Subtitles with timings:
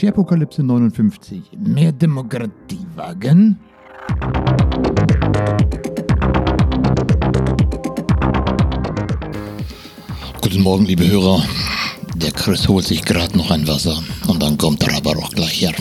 [0.00, 1.42] Scherpokalypse 59.
[1.58, 3.58] Mehr Demokratie wagen?
[10.40, 11.44] Guten Morgen, liebe Hörer.
[12.14, 15.60] Der Chris holt sich gerade noch ein Wasser und dann kommt er aber auch gleich
[15.60, 15.74] her.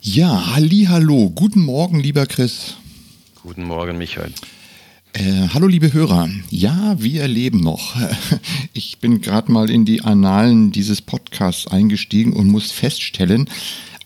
[0.00, 1.30] Ja, halli, hallo.
[1.30, 2.74] Guten Morgen, lieber Chris.
[3.40, 4.32] Guten Morgen, Michael.
[5.16, 7.94] Äh, hallo liebe Hörer, ja, wir leben noch.
[8.72, 13.48] Ich bin gerade mal in die Annalen dieses Podcasts eingestiegen und muss feststellen,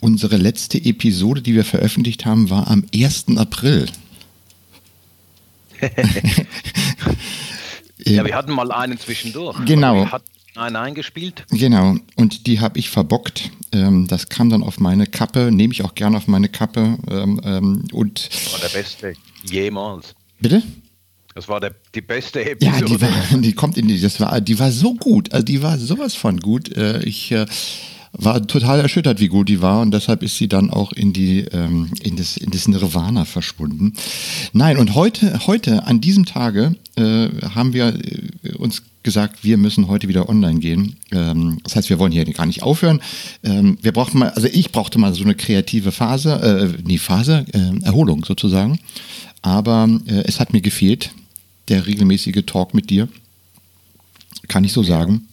[0.00, 3.38] unsere letzte Episode, die wir veröffentlicht haben, war am 1.
[3.38, 3.86] April.
[8.04, 9.56] ja, wir hatten mal einen zwischendurch.
[9.64, 9.94] Genau.
[9.94, 11.46] Wir hatten einen eingespielt.
[11.50, 13.50] Genau, und die habe ich verbockt.
[13.72, 16.98] Ähm, das kam dann auf meine Kappe, nehme ich auch gerne auf meine Kappe.
[17.10, 20.14] Ähm, ähm, und das war der beste jemals.
[20.40, 20.62] Bitte?
[21.38, 22.80] Das war der, die beste Episode.
[22.80, 23.10] Ja, die, war,
[23.40, 26.40] die kommt in die, das war, die war so gut, also die war sowas von
[26.40, 26.76] gut.
[26.76, 27.46] Äh, ich äh,
[28.10, 31.42] war total erschüttert, wie gut die war und deshalb ist sie dann auch in die
[31.52, 33.92] ähm, in das in das Nirvana verschwunden.
[34.52, 39.86] Nein, und heute heute an diesem Tage äh, haben wir äh, uns gesagt, wir müssen
[39.86, 40.96] heute wieder online gehen.
[41.12, 43.00] Ähm, das heißt, wir wollen hier gar nicht aufhören.
[43.44, 47.46] Ähm, wir brauchten mal, also ich brauchte mal so eine kreative Phase, äh, nee, Phase,
[47.52, 48.80] äh, Erholung sozusagen.
[49.40, 51.12] Aber äh, es hat mir gefehlt
[51.68, 53.08] der regelmäßige Talk mit dir.
[54.48, 55.28] Kann ich so sagen.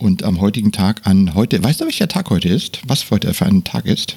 [0.00, 2.80] Und am heutigen Tag an heute, weißt du, welcher Tag heute ist?
[2.86, 4.16] Was heute für ein Tag ist?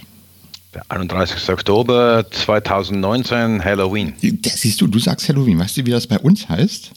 [0.73, 1.49] Der 31.
[1.49, 4.13] Oktober 2019, Halloween.
[4.41, 5.59] Das siehst du, du sagst Halloween.
[5.59, 6.91] Weißt du, wie das bei uns heißt?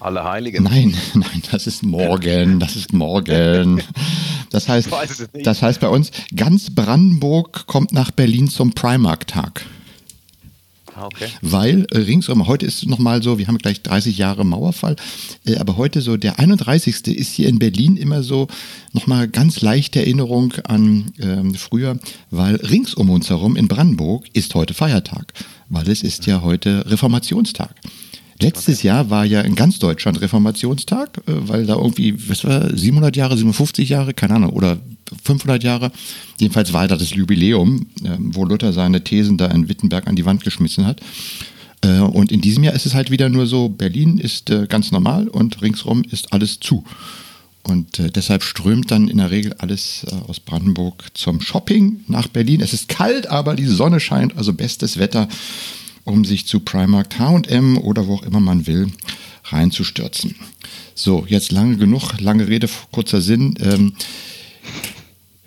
[0.00, 0.64] Alle Heiligen.
[0.64, 3.82] Nein, nein, das ist morgen, das ist morgen.
[4.50, 4.90] Das heißt,
[5.42, 9.64] das heißt bei uns, ganz Brandenburg kommt nach Berlin zum Primark-Tag.
[10.96, 11.26] Ah, okay.
[11.42, 14.96] Weil äh, ringsum, heute ist es nochmal so, wir haben gleich 30 Jahre Mauerfall,
[15.44, 17.06] äh, aber heute so, der 31.
[17.08, 18.46] ist hier in Berlin immer so
[18.92, 21.98] nochmal ganz leichte Erinnerung an ähm, früher,
[22.30, 25.32] weil rings um uns herum in Brandenburg ist heute Feiertag,
[25.68, 27.74] weil es ist ja heute Reformationstag.
[28.40, 28.88] Letztes okay.
[28.88, 33.36] Jahr war ja in ganz Deutschland Reformationstag, äh, weil da irgendwie, was war, 700 Jahre,
[33.36, 34.78] 57 Jahre, keine Ahnung, oder
[35.22, 35.92] 500 Jahre.
[36.38, 40.24] Jedenfalls war da das Jubiläum, äh, wo Luther seine Thesen da in Wittenberg an die
[40.24, 41.00] Wand geschmissen hat.
[41.82, 45.28] Äh, und in diesem Jahr ist es halt wieder nur so, Berlin ist ganz normal
[45.28, 46.84] und ringsrum ist alles zu.
[47.66, 52.60] Und deshalb strömt dann in der Regel alles aus Brandenburg zum Shopping nach Berlin.
[52.60, 55.28] Es ist kalt, aber die Sonne scheint, also bestes Wetter
[56.04, 58.88] um sich zu Primark H&M oder wo auch immer man will
[59.44, 60.36] reinzustürzen.
[60.94, 63.54] So, jetzt lange genug, lange Rede, kurzer Sinn.
[63.60, 63.94] Ähm,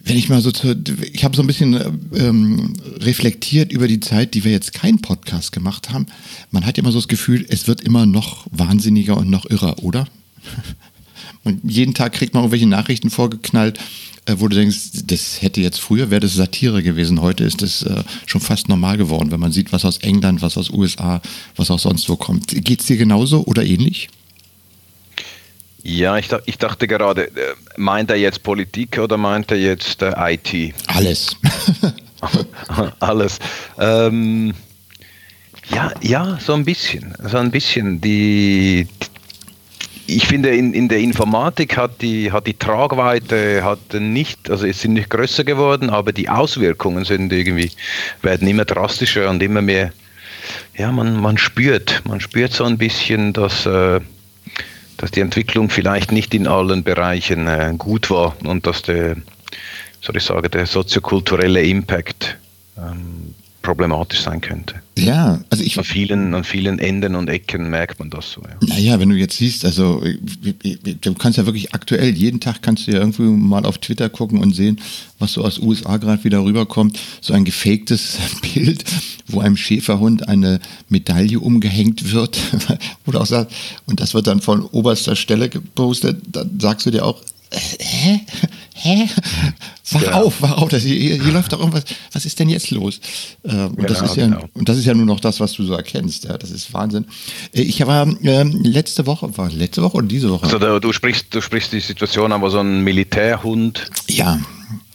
[0.08, 0.76] wenn ich mal so zu,
[1.12, 1.76] ich habe so ein bisschen
[2.16, 6.06] ähm, reflektiert über die Zeit, die wir jetzt keinen Podcast gemacht haben.
[6.50, 9.84] Man hat ja immer so das Gefühl, es wird immer noch wahnsinniger und noch irrer,
[9.84, 10.08] oder?
[11.44, 13.80] Und jeden Tag kriegt man irgendwelche Nachrichten vorgeknallt,
[14.26, 17.22] äh, wo du denkst, das hätte jetzt früher, wäre das Satire gewesen.
[17.22, 20.58] Heute ist das äh, schon fast normal geworden, wenn man sieht, was aus England, was
[20.58, 21.22] aus USA,
[21.56, 22.48] was auch sonst wo kommt.
[22.66, 24.10] Geht es dir genauso oder ähnlich?
[25.88, 30.34] Ja, ich, ich, dachte gerade, äh, meint er jetzt Politik oder meint er jetzt äh,
[30.34, 30.76] IT?
[30.88, 31.38] Alles.
[33.00, 33.40] Alles.
[33.80, 34.54] Ähm,
[35.70, 37.16] ja, ja, so ein bisschen.
[37.24, 38.02] So ein bisschen.
[38.02, 38.86] Die,
[40.08, 44.82] ich finde, in, in der Informatik hat die, hat die Tragweite hat nicht, also es
[44.82, 47.72] sind nicht größer geworden, aber die Auswirkungen sind irgendwie,
[48.22, 49.94] werden immer drastischer und immer mehr,
[50.76, 54.02] ja, man, man spürt, man spürt so ein bisschen, dass, äh,
[54.98, 59.16] dass die Entwicklung vielleicht nicht in allen Bereichen äh, gut war und dass der,
[60.02, 62.38] soll ich sagen, der soziokulturelle Impact
[62.78, 63.36] ähm,
[63.68, 64.76] problematisch sein könnte.
[64.98, 65.78] Ja, also ich.
[65.78, 68.42] An vielen, an vielen Enden und Ecken merkt man das so.
[68.42, 68.56] Ja.
[68.66, 70.02] Naja, wenn du jetzt siehst, also
[71.02, 74.40] du kannst ja wirklich aktuell, jeden Tag kannst du ja irgendwie mal auf Twitter gucken
[74.40, 74.80] und sehen,
[75.20, 76.98] was so aus USA gerade wieder rüberkommt.
[77.20, 78.18] So ein gefaktes
[78.54, 78.86] Bild,
[79.28, 82.40] wo einem Schäferhund eine Medaille umgehängt wird.
[83.06, 83.52] Oder auch sagt,
[83.86, 88.22] und das wird dann von oberster Stelle gepostet, dann sagst du dir auch, äh, hä?
[88.78, 89.08] Hä?
[89.92, 90.12] Wach ja.
[90.14, 93.00] auf, wach auf, das, hier, hier, läuft doch irgendwas, was ist denn jetzt los?
[93.44, 94.44] Äh, und, genau, das ist ja, genau.
[94.54, 97.06] und das ist ja nur noch das, was du so erkennst, ja, das ist Wahnsinn.
[97.54, 100.44] Äh, ich war äh, letzte Woche, war letzte Woche oder diese Woche?
[100.44, 104.40] Also du, du, sprichst, du sprichst die Situation, aber so ein Militärhund ja.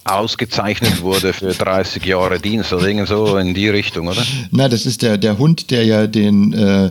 [0.05, 4.23] ausgezeichnet wurde für 30 Jahre Dienst oder irgend so in die Richtung, oder?
[4.50, 6.90] Na, das ist der, der Hund, der ja den äh,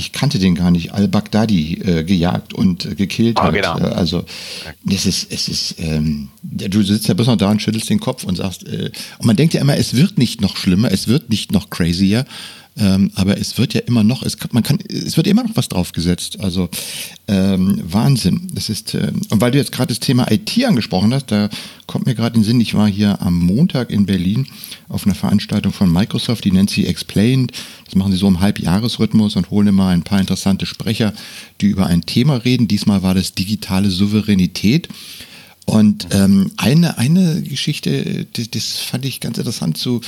[0.00, 3.54] ich kannte den gar nicht, al-Baghdadi äh, gejagt und äh, gekillt ah, hat.
[3.54, 3.78] Genau.
[3.78, 4.24] Äh, also
[4.88, 8.24] es ist, es ist, ähm, du sitzt ja bloß noch da und schüttelst den Kopf
[8.24, 11.28] und sagst, äh, und man denkt ja immer, es wird nicht noch schlimmer, es wird
[11.28, 12.24] nicht noch crazier.
[12.80, 15.68] Ähm, aber es wird ja immer noch, es, man kann, es wird immer noch was
[15.68, 16.40] draufgesetzt.
[16.40, 16.70] Also
[17.28, 18.48] ähm, Wahnsinn.
[18.54, 21.50] Das ist, äh, und weil du jetzt gerade das Thema IT angesprochen hast, da
[21.86, 24.46] kommt mir gerade in den Sinn, ich war hier am Montag in Berlin
[24.88, 27.52] auf einer Veranstaltung von Microsoft, die nennt sie Explained.
[27.84, 31.12] Das machen sie so im Halbjahresrhythmus und holen immer ein paar interessante Sprecher,
[31.60, 32.66] die über ein Thema reden.
[32.66, 34.88] Diesmal war das digitale Souveränität.
[35.66, 40.00] Und ähm, eine, eine Geschichte, das, das fand ich ganz interessant zu.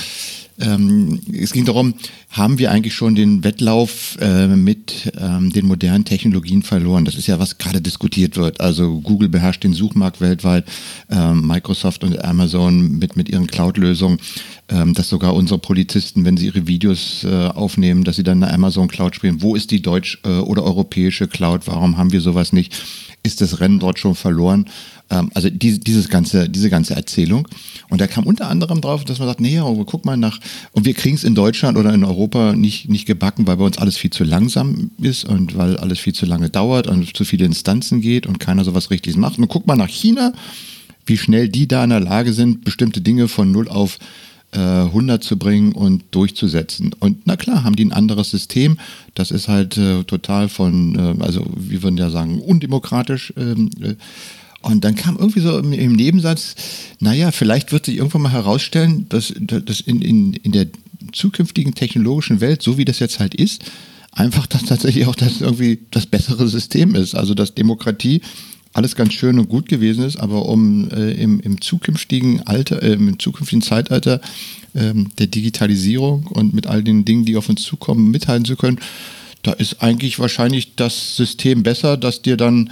[0.60, 1.94] Ähm, es ging darum,
[2.30, 7.04] haben wir eigentlich schon den Wettlauf äh, mit ähm, den modernen Technologien verloren?
[7.04, 8.60] Das ist ja, was gerade diskutiert wird.
[8.60, 10.64] Also Google beherrscht den Suchmarkt weltweit,
[11.10, 14.18] ähm, Microsoft und Amazon mit, mit ihren Cloud-Lösungen,
[14.68, 18.52] ähm, dass sogar unsere Polizisten, wenn sie ihre Videos äh, aufnehmen, dass sie dann eine
[18.52, 19.42] Amazon Cloud spielen.
[19.42, 21.66] Wo ist die deutsch- äh, oder europäische Cloud?
[21.66, 22.74] Warum haben wir sowas nicht?
[23.22, 24.66] Ist das Rennen dort schon verloren?
[25.12, 27.46] Ähm, also diese, dieses ganze, diese ganze Erzählung.
[27.90, 30.40] Und da kam unter anderem drauf, dass man sagt, nee, guck mal nach,
[30.72, 33.78] und wir kriegen es in Deutschland oder in Europa nicht, nicht gebacken, weil bei uns
[33.78, 37.44] alles viel zu langsam ist und weil alles viel zu lange dauert und zu viele
[37.44, 39.38] Instanzen geht und keiner sowas Richtiges macht.
[39.38, 40.32] Und guck mal nach China,
[41.06, 43.98] wie schnell die da in der Lage sind, bestimmte Dinge von null auf
[44.54, 46.94] 100 äh, zu bringen und durchzusetzen.
[47.00, 48.78] Und na klar, haben die ein anderes System.
[49.14, 53.32] Das ist halt äh, total von, äh, also wir würden ja sagen, undemokratisch.
[53.38, 53.94] Ähm, äh,
[54.62, 56.54] und dann kam irgendwie so im, im, Nebensatz,
[57.00, 60.66] naja, vielleicht wird sich irgendwann mal herausstellen, dass, dass in, in, in der
[61.12, 63.64] zukünftigen technologischen Welt, so wie das jetzt halt ist,
[64.12, 67.14] einfach das tatsächlich auch das irgendwie das bessere System ist.
[67.14, 68.20] Also dass Demokratie
[68.72, 72.92] alles ganz schön und gut gewesen ist, aber um äh, im, im zukünftigen Alter, äh,
[72.92, 74.20] im zukünftigen Zeitalter
[74.74, 78.78] äh, der Digitalisierung und mit all den Dingen, die auf uns zukommen, mithalten zu können,
[79.42, 82.70] da ist eigentlich wahrscheinlich das System besser, dass dir dann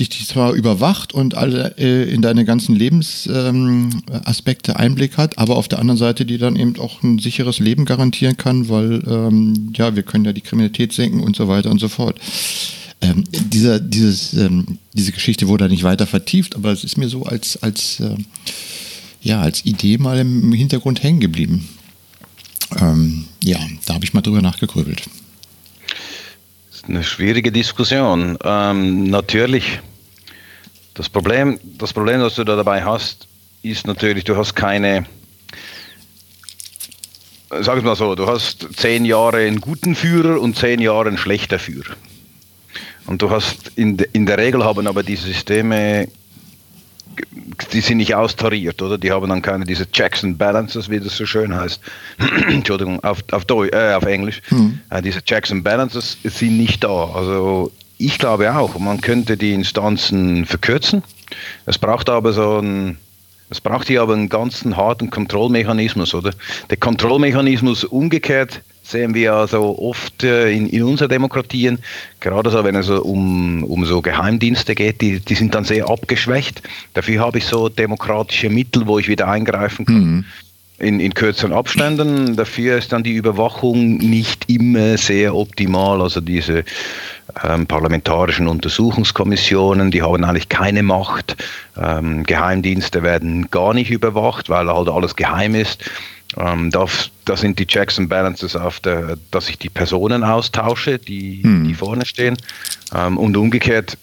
[0.00, 5.68] dich zwar überwacht und alle äh, in deine ganzen Lebensaspekte ähm, Einblick hat, aber auf
[5.68, 9.96] der anderen Seite die dann eben auch ein sicheres Leben garantieren kann, weil ähm, ja,
[9.96, 12.18] wir können ja die Kriminalität senken und so weiter und so fort.
[13.00, 17.24] Ähm, dieser, dieses, ähm, diese Geschichte wurde nicht weiter vertieft, aber es ist mir so
[17.24, 18.16] als, als, äh,
[19.20, 21.68] ja, als Idee mal im Hintergrund hängen geblieben.
[22.80, 25.02] Ähm, ja, da habe ich mal drüber nachgegrübelt.
[26.88, 28.38] Eine schwierige Diskussion.
[28.42, 29.80] Ähm, natürlich,
[30.94, 33.28] das Problem, das Problem, das du da dabei hast,
[33.62, 35.04] ist natürlich, du hast keine,
[37.50, 41.18] sag es mal so, du hast zehn Jahre einen guten Führer und zehn Jahre einen
[41.18, 41.94] schlechten Führer.
[43.04, 46.08] Und du hast in, de, in der Regel haben aber diese Systeme,
[47.72, 48.98] die sind nicht austariert, oder?
[48.98, 51.80] Die haben dann keine diese Checks and Balances, wie das so schön heißt.
[52.48, 54.40] Entschuldigung, auf, auf, Deu äh, auf Englisch.
[54.50, 54.80] Mhm.
[54.90, 57.10] Äh, diese Checks and Balances sind nicht da.
[57.14, 61.02] Also ich glaube auch, man könnte die Instanzen verkürzen.
[61.66, 62.98] Es braucht aber so ein
[63.50, 66.32] es braucht hier aber einen ganzen harten Kontrollmechanismus, oder?
[66.68, 71.78] Der Kontrollmechanismus umgekehrt sehen wir also oft äh, in, in unseren Demokratien,
[72.20, 76.62] gerade so, wenn es um, um so Geheimdienste geht, die, die sind dann sehr abgeschwächt.
[76.94, 80.00] Dafür habe ich so demokratische Mittel, wo ich wieder eingreifen kann.
[80.00, 80.24] Mhm.
[80.80, 82.36] In, in kürzeren Abständen.
[82.36, 86.00] Dafür ist dann die Überwachung nicht immer sehr optimal.
[86.00, 86.62] Also diese
[87.42, 91.36] ähm, parlamentarischen Untersuchungskommissionen, die haben eigentlich keine Macht.
[91.76, 95.84] Ähm, Geheimdienste werden gar nicht überwacht, weil halt alles geheim ist.
[96.36, 96.86] Ähm, da,
[97.24, 101.64] da, sind die Checks and Balances auf der, dass ich die Personen austausche, die, hm.
[101.64, 102.36] die vorne stehen.
[102.94, 103.96] Ähm, und umgekehrt,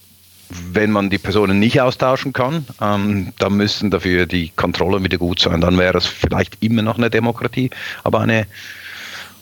[0.50, 5.40] wenn man die Personen nicht austauschen kann, ähm, dann müssen dafür die Kontrollen wieder gut
[5.40, 5.62] sein.
[5.62, 7.70] Dann wäre es vielleicht immer noch eine Demokratie,
[8.04, 8.48] aber eine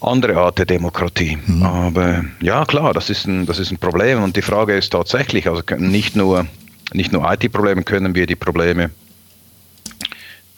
[0.01, 1.37] andere Art der Demokratie.
[1.45, 1.63] Mhm.
[1.63, 4.23] Aber ja, klar, das ist, ein, das ist ein Problem.
[4.23, 6.45] Und die Frage ist tatsächlich, also nicht nur,
[6.93, 8.91] nicht nur IT-Probleme können wir die Probleme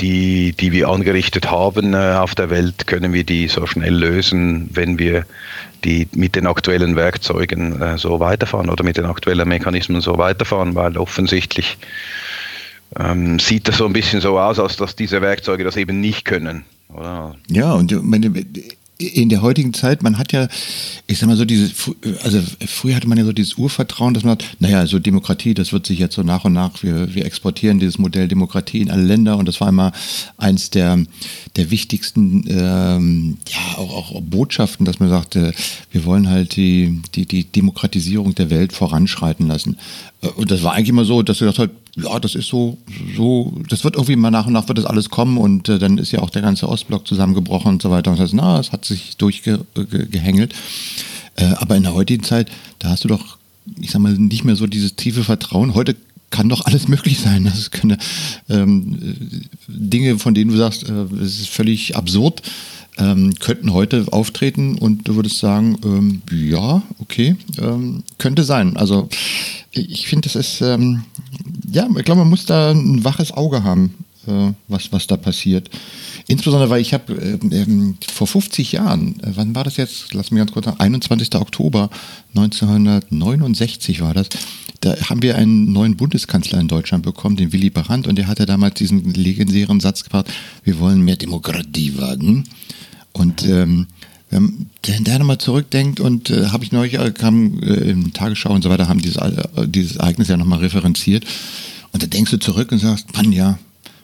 [0.02, 4.70] die, die wir angerichtet haben äh, auf der Welt, können wir die so schnell lösen,
[4.74, 5.26] wenn wir
[5.84, 10.76] die mit den aktuellen Werkzeugen äh, so weiterfahren oder mit den aktuellen Mechanismen so weiterfahren,
[10.76, 11.78] weil offensichtlich
[12.98, 16.26] ähm, sieht das so ein bisschen so aus, als dass diese Werkzeuge das eben nicht
[16.26, 16.66] können.
[16.94, 17.36] Oder?
[17.50, 18.32] Ja, und meine,
[18.98, 20.48] in der heutigen Zeit, man hat ja,
[21.08, 21.74] ich sag mal so dieses,
[22.24, 25.74] also früher hatte man ja so dieses Urvertrauen, dass man hat, naja, so Demokratie, das
[25.74, 29.04] wird sich jetzt so nach und nach, wir, wir exportieren dieses Modell Demokratie in alle
[29.04, 29.92] Länder und das war immer
[30.38, 31.04] eins der,
[31.58, 35.54] der wichtigsten, ähm, ja, auch, auch Botschaften, dass man sagte,
[35.92, 39.78] wir wollen halt die, die, die Demokratisierung der Welt voranschreiten lassen.
[40.22, 42.78] Äh, und das war eigentlich immer so, dass du gesagt hast, ja, das ist so,
[43.16, 45.98] so, das wird irgendwie mal nach und nach wird das alles kommen und äh, dann
[45.98, 48.12] ist ja auch der ganze Ostblock zusammengebrochen und so weiter.
[48.12, 50.54] Und das heißt, na, es hat sich durchgehängelt.
[51.36, 52.50] Äh, aber in der heutigen Zeit,
[52.80, 53.38] da hast du doch,
[53.80, 55.74] ich sag mal, nicht mehr so dieses tiefe Vertrauen.
[55.74, 55.96] Heute
[56.32, 57.46] kann doch alles möglich sein.
[57.46, 57.98] Das können
[58.50, 58.98] ähm,
[59.68, 62.42] Dinge, von denen du sagst, äh, es ist völlig absurd.
[62.98, 68.78] Ähm, könnten heute auftreten und du würdest sagen, ähm, ja, okay, ähm, könnte sein.
[68.78, 69.10] Also
[69.72, 71.04] ich finde, das ist, ähm,
[71.72, 73.94] ja, ich glaube, man muss da ein waches Auge haben,
[74.28, 75.70] äh, was, was da passiert.
[76.28, 80.14] Insbesondere, weil ich habe ähm, vor 50 Jahren, äh, wann war das jetzt?
[80.14, 81.36] Lass mich ganz kurz sagen, 21.
[81.36, 81.90] Oktober
[82.36, 84.30] 1969 war das.
[84.82, 88.46] Da haben wir einen neuen Bundeskanzler in Deutschland bekommen, den Willy Brandt, und der hatte
[88.46, 90.32] damals diesen legendären Satz gebracht:
[90.64, 92.46] Wir wollen mehr Demokratie wagen.
[93.16, 93.88] Und ähm,
[94.30, 98.62] wenn der nochmal zurückdenkt und äh, habe ich neulich, äh, kam äh, im Tagesschau und
[98.62, 101.26] so weiter, haben dieses, äh, dieses Ereignis ja nochmal referenziert.
[101.94, 103.58] Und da denkst du zurück und sagst, Mann, ja,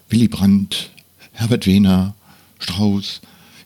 [0.10, 0.92] Willy Brandt,
[1.34, 2.14] Herbert Wehner,
[2.60, 3.20] Strauß,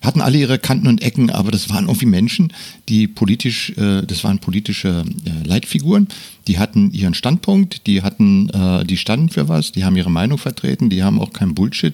[0.06, 2.54] hatten alle ihre Kanten und Ecken, aber das waren irgendwie Menschen,
[2.90, 6.08] die politisch, äh, das waren politische äh, Leitfiguren,
[6.48, 10.38] die hatten ihren Standpunkt, die hatten, äh, die standen für was, die haben ihre Meinung
[10.38, 11.94] vertreten, die haben auch kein Bullshit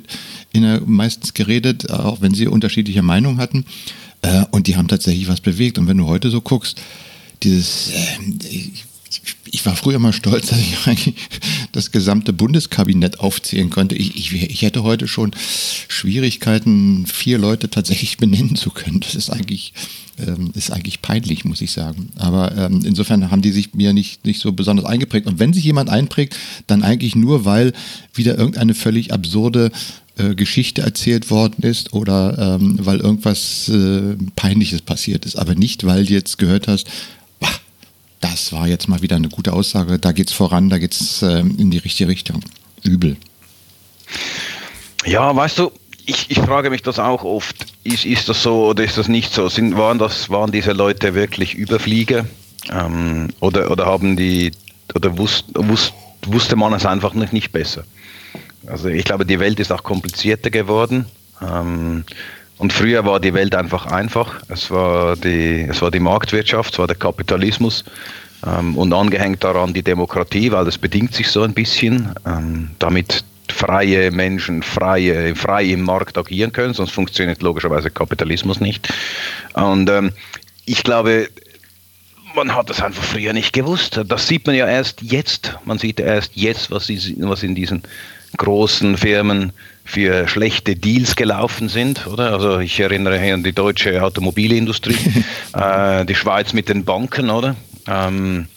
[0.51, 3.65] in der, meistens geredet, auch wenn sie unterschiedliche Meinungen hatten.
[4.21, 5.77] Äh, und die haben tatsächlich was bewegt.
[5.77, 6.81] Und wenn du heute so guckst,
[7.43, 8.71] dieses, äh,
[9.45, 11.15] ich war früher mal stolz, dass ich eigentlich
[11.71, 13.95] das gesamte Bundeskabinett aufzählen konnte.
[13.95, 15.31] Ich, ich, ich, hätte heute schon
[15.87, 19.01] Schwierigkeiten, vier Leute tatsächlich benennen zu können.
[19.01, 19.73] Das ist eigentlich,
[20.25, 22.09] ähm, ist eigentlich peinlich, muss ich sagen.
[22.17, 25.27] Aber ähm, insofern haben die sich mir nicht, nicht so besonders eingeprägt.
[25.27, 26.37] Und wenn sich jemand einprägt,
[26.67, 27.73] dann eigentlich nur, weil
[28.13, 29.71] wieder irgendeine völlig absurde
[30.17, 35.85] äh, Geschichte erzählt worden ist oder ähm, weil irgendwas äh, Peinliches passiert ist, aber nicht,
[35.85, 36.87] weil du jetzt gehört hast,
[38.21, 41.21] das war jetzt mal wieder eine gute Aussage, da geht es voran, da geht es
[41.21, 42.41] äh, in die richtige Richtung.
[42.83, 43.17] Übel.
[45.05, 45.71] Ja, weißt du,
[46.05, 47.65] ich, ich frage mich das auch oft.
[47.83, 49.49] Ist, ist das so oder ist das nicht so?
[49.49, 52.25] Sind, waren, das, waren diese Leute wirklich Überflieger?
[52.71, 54.51] Ähm, oder, oder haben die
[54.93, 55.93] oder wusst, wusst,
[56.25, 57.83] wusste man es einfach nicht, nicht besser?
[58.67, 61.05] Also ich glaube, die Welt ist auch komplizierter geworden.
[61.41, 62.03] Ähm,
[62.61, 64.39] und früher war die Welt einfach einfach.
[64.47, 67.83] Es war die, es war die Marktwirtschaft, es war der Kapitalismus
[68.45, 73.23] ähm, und angehängt daran die Demokratie, weil das bedingt sich so ein bisschen, ähm, damit
[73.49, 78.93] freie Menschen freie, frei im Markt agieren können, sonst funktioniert logischerweise Kapitalismus nicht.
[79.53, 80.11] Und ähm,
[80.65, 81.29] ich glaube,
[82.35, 83.99] man hat das einfach früher nicht gewusst.
[84.05, 85.57] Das sieht man ja erst jetzt.
[85.65, 87.81] Man sieht erst jetzt, was, was in diesen
[88.37, 89.51] großen Firmen
[89.91, 92.31] für schlechte Deals gelaufen sind, oder?
[92.31, 94.95] Also ich erinnere hier an die deutsche Automobilindustrie,
[95.53, 97.57] äh, die Schweiz mit den Banken, oder?
[97.87, 98.47] Ähm,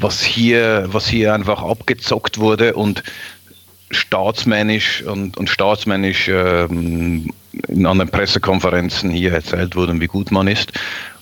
[0.00, 3.02] was hier, was hier einfach abgezockt wurde und
[3.90, 7.32] staatsmännisch und, und staatsmännisch ähm,
[7.66, 10.72] in anderen Pressekonferenzen hier erzählt wurde, wie gut man ist.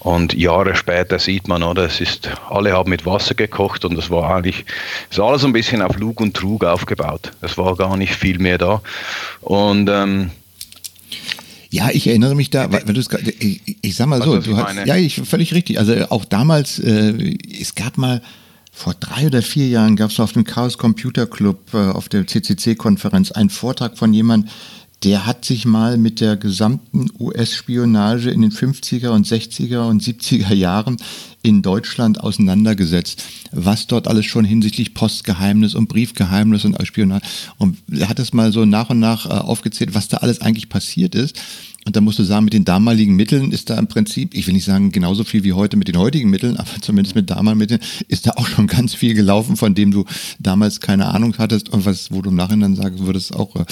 [0.07, 4.09] Und Jahre später sieht man, oder, es ist, alle haben mit Wasser gekocht und es
[4.09, 4.65] war eigentlich,
[5.11, 7.33] es war alles ein bisschen auf Lug und Trug aufgebaut.
[7.41, 8.83] Es war gar nicht viel mehr da.
[9.41, 10.31] Und ähm,
[11.71, 13.09] ja, ich erinnere mich da, weil du es
[13.41, 15.81] ich, ich sag mal so, du hast, ja, ich völlig richtig.
[15.81, 18.23] Also auch damals, äh, es gab mal
[18.71, 22.29] vor drei oder vier Jahren gab es auf dem Chaos Computer Club äh, auf der
[22.29, 24.53] CCC-Konferenz einen Vortrag von jemandem,
[25.05, 30.55] der hat sich mal mit der gesamten US-Spionage in den 50er und 60er und 70er
[30.55, 30.97] Jahren
[31.47, 33.23] in Deutschland auseinandergesetzt,
[33.53, 37.27] was dort alles schon hinsichtlich Postgeheimnis und Briefgeheimnis und Spionage
[37.59, 40.69] und er hat es mal so nach und nach äh, aufgezählt, was da alles eigentlich
[40.69, 41.37] passiert ist.
[41.87, 44.55] Und da musst du sagen, mit den damaligen Mitteln ist da im Prinzip, ich will
[44.55, 47.81] nicht sagen genauso viel wie heute mit den heutigen Mitteln, aber zumindest mit damaligen Mitteln
[48.09, 50.05] ist da auch schon ganz viel gelaufen, von dem du
[50.41, 53.65] damals keine Ahnung hattest und was, wo du im Nachhinein sagen würdest, auch äh,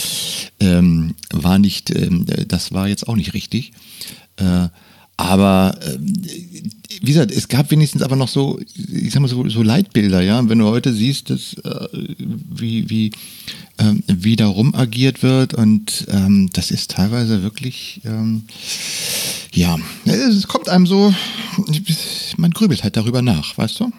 [0.60, 3.72] ähm, war nicht, ähm, das war jetzt auch nicht richtig.
[4.36, 4.68] Äh,
[5.16, 9.62] aber äh, wie gesagt, es gab wenigstens aber noch so, ich sag mal so, so
[9.62, 10.48] Leitbilder, ja.
[10.48, 13.12] Wenn du heute siehst, dass, äh, wie, wie,
[13.78, 18.42] ähm, wie da rum agiert wird und ähm, das ist teilweise wirklich, ähm,
[19.52, 21.14] ja, es kommt einem so,
[22.36, 23.92] man grübelt halt darüber nach, weißt du?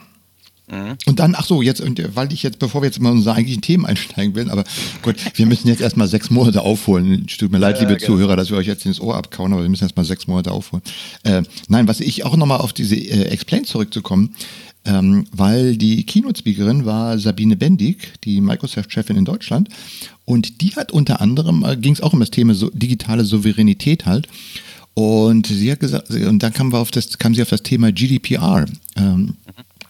[0.67, 0.97] Mhm.
[1.05, 1.83] Und dann, ach so, jetzt,
[2.15, 4.63] weil ich jetzt, bevor wir jetzt mal unsere eigentlichen Themen einsteigen will, aber
[5.01, 7.27] gut, wir müssen jetzt erstmal sechs Monate aufholen.
[7.27, 9.61] Tut mir leid, ja, liebe ja, Zuhörer, dass wir euch jetzt ins Ohr abkauen, aber
[9.61, 10.83] wir müssen erstmal sechs Monate aufholen.
[11.23, 14.35] Äh, nein, was ich auch nochmal auf diese äh, Explain zurückzukommen,
[14.85, 19.69] ähm, weil die Keynote-Speakerin war Sabine Bendig, die Microsoft-Chefin in Deutschland.
[20.25, 24.05] Und die hat unter anderem, äh, ging es auch um das Thema so, digitale Souveränität
[24.05, 24.27] halt.
[24.95, 27.91] Und sie hat gesagt, und dann kam, wir auf das, kam sie auf das Thema
[27.91, 28.65] GDPR.
[28.95, 29.35] Ähm, mhm.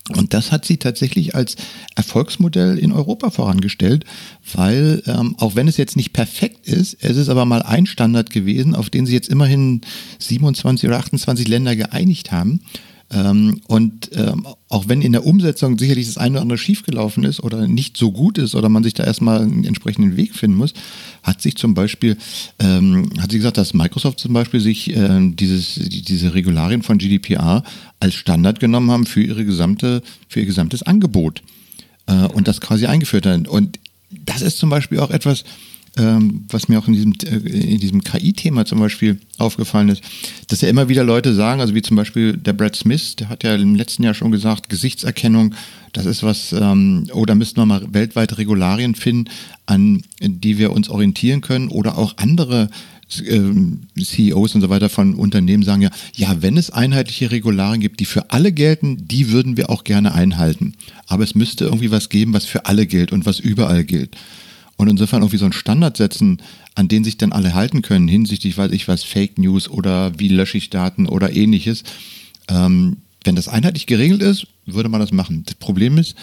[0.10, 1.56] Und das hat sie tatsächlich als
[1.96, 4.06] Erfolgsmodell in Europa vorangestellt,
[4.54, 8.30] weil ähm, auch wenn es jetzt nicht perfekt ist, es ist aber mal ein Standard
[8.30, 9.82] gewesen, auf den sie jetzt immerhin
[10.20, 12.62] 27 oder 28 Länder geeinigt haben.
[13.12, 17.40] Ähm, und ähm, auch wenn in der Umsetzung sicherlich das eine oder andere schiefgelaufen ist
[17.40, 20.74] oder nicht so gut ist oder man sich da erstmal einen entsprechenden Weg finden muss,
[21.22, 22.18] hat sich zum Beispiel,
[22.60, 27.64] ähm, hat sie gesagt, dass Microsoft zum Beispiel sich äh, dieses, diese Regularien von GDPR
[28.00, 31.44] als Standard genommen haben für ihre gesamte, für ihr gesamtes Angebot
[32.08, 33.46] äh, und das quasi eingeführt haben.
[33.46, 35.44] Und das ist zum Beispiel auch etwas,
[35.98, 40.02] ähm, was mir auch in diesem, äh, in diesem KI-Thema zum Beispiel aufgefallen ist,
[40.48, 43.44] dass ja immer wieder Leute sagen, also wie zum Beispiel der Brad Smith, der hat
[43.44, 45.56] ja im letzten Jahr schon gesagt, Gesichtserkennung,
[45.94, 49.32] das ist was, ähm, oh, da müssten wir mal weltweit Regularien finden,
[49.66, 52.70] an die wir uns orientieren können oder auch andere
[53.28, 58.00] ähm, CEOs und so weiter von Unternehmen sagen ja, ja, wenn es einheitliche Regularien gibt,
[58.00, 60.74] die für alle gelten, die würden wir auch gerne einhalten.
[61.08, 64.18] Aber es müsste irgendwie was geben, was für alle gilt und was überall gilt.
[64.78, 66.42] Und insofern irgendwie so einen Standard setzen,
[66.76, 70.28] an den sich dann alle halten können, hinsichtlich, weiß ich was, Fake News oder wie
[70.28, 71.84] lösche ich Daten oder ähnliches.
[72.50, 75.44] Ähm, wenn das einheitlich geregelt ist, würde man das machen.
[75.46, 76.16] Das Problem ist,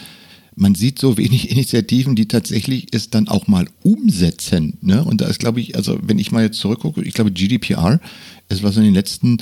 [0.54, 4.78] man sieht so wenig Initiativen, die tatsächlich es dann auch mal umsetzen.
[4.82, 5.02] Ne?
[5.02, 8.00] Und da ist, glaube ich, also wenn ich mal jetzt zurückgucke, ich glaube, GDPR
[8.48, 9.38] ist was in den letzten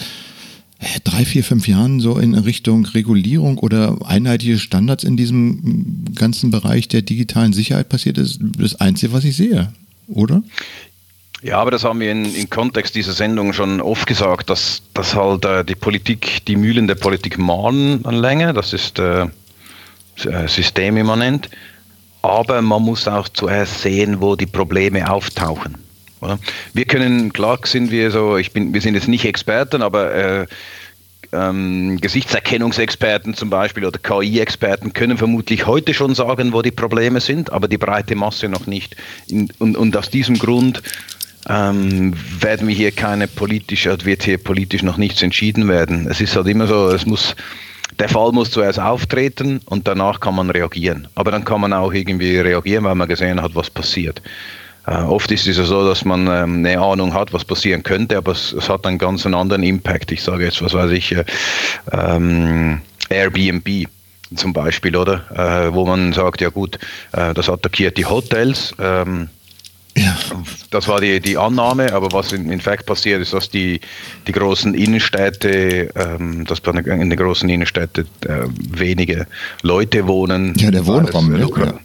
[1.05, 6.89] drei, vier, fünf Jahren so in Richtung Regulierung oder einheitliche Standards in diesem ganzen Bereich
[6.89, 9.73] der digitalen Sicherheit passiert ist, das Einzige, was ich sehe,
[10.09, 10.43] oder?
[11.43, 15.15] Ja, aber das haben wir in, im Kontext dieser Sendung schon oft gesagt, dass, dass
[15.15, 20.49] halt äh, die Politik, die Mühlen der Politik mahnen an Länge, das ist äh, äh
[20.49, 21.49] systemimmanent,
[22.21, 25.77] aber man muss auch zuerst sehen, wo die Probleme auftauchen.
[26.21, 26.39] Oder?
[26.75, 30.47] Wir können, klar sind wir so, ich bin, wir sind jetzt nicht Experten, aber äh,
[31.33, 37.53] ähm, Gesichtserkennungsexperten zum Beispiel oder KI-Experten können vermutlich heute schon sagen, wo die Probleme sind,
[37.53, 38.97] aber die breite Masse noch nicht.
[39.29, 40.83] In, und, und aus diesem Grund
[41.49, 46.07] ähm, werden wir hier keine politisch, also wird hier politisch noch nichts entschieden werden.
[46.11, 47.37] Es ist halt immer so, es muss,
[47.99, 51.09] der Fall muss zuerst auftreten und danach kann man reagieren.
[51.15, 54.21] Aber dann kann man auch irgendwie reagieren, weil man gesehen hat, was passiert.
[54.87, 58.17] Äh, oft ist es ja so, dass man ähm, eine Ahnung hat, was passieren könnte,
[58.17, 60.13] aber es, es, hat einen ganz anderen Impact.
[60.13, 61.25] Ich sage jetzt, was weiß ich, äh,
[61.93, 63.89] ähm, Airbnb
[64.35, 65.25] zum Beispiel, oder?
[65.35, 66.79] Äh, wo man sagt, ja gut,
[67.13, 68.75] äh, das attackiert die Hotels.
[68.79, 69.29] Ähm,
[69.97, 70.17] ja.
[70.71, 73.81] Das war die, die Annahme, aber was in, in Fact passiert ist, dass die,
[74.27, 79.27] die großen Innenstädte, ähm, dass in den großen Innenstädten äh, wenige
[79.63, 80.55] Leute wohnen.
[80.57, 81.81] Ja, der Wohnraum, ne?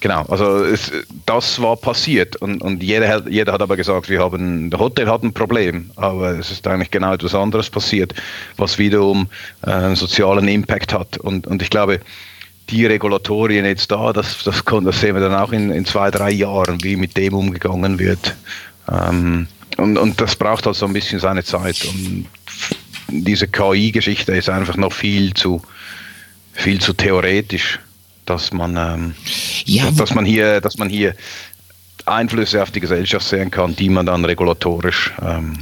[0.00, 0.92] Genau, also es,
[1.24, 5.22] das war passiert und, und jeder, jeder hat aber gesagt, wir haben, der Hotel hat
[5.22, 8.12] ein Problem, aber es ist eigentlich genau etwas anderes passiert,
[8.58, 9.28] was wiederum
[9.64, 12.00] äh, einen sozialen Impact hat und, und ich glaube,
[12.68, 16.30] die Regulatorien jetzt da, das, das, das sehen wir dann auch in, in zwei, drei
[16.30, 18.34] Jahren, wie mit dem umgegangen wird.
[18.90, 19.46] Ähm,
[19.78, 21.84] und, und das braucht halt so ein bisschen seine Zeit.
[21.84, 22.26] Und
[23.08, 25.62] diese KI-Geschichte ist einfach noch viel zu,
[26.52, 27.78] viel zu theoretisch
[28.24, 29.14] dass man, ähm,
[29.64, 31.14] ja, dass man hier, dass man hier
[32.06, 35.58] Einflüsse auf die Gesellschaft sehen kann, die man dann regulatorisch ähm,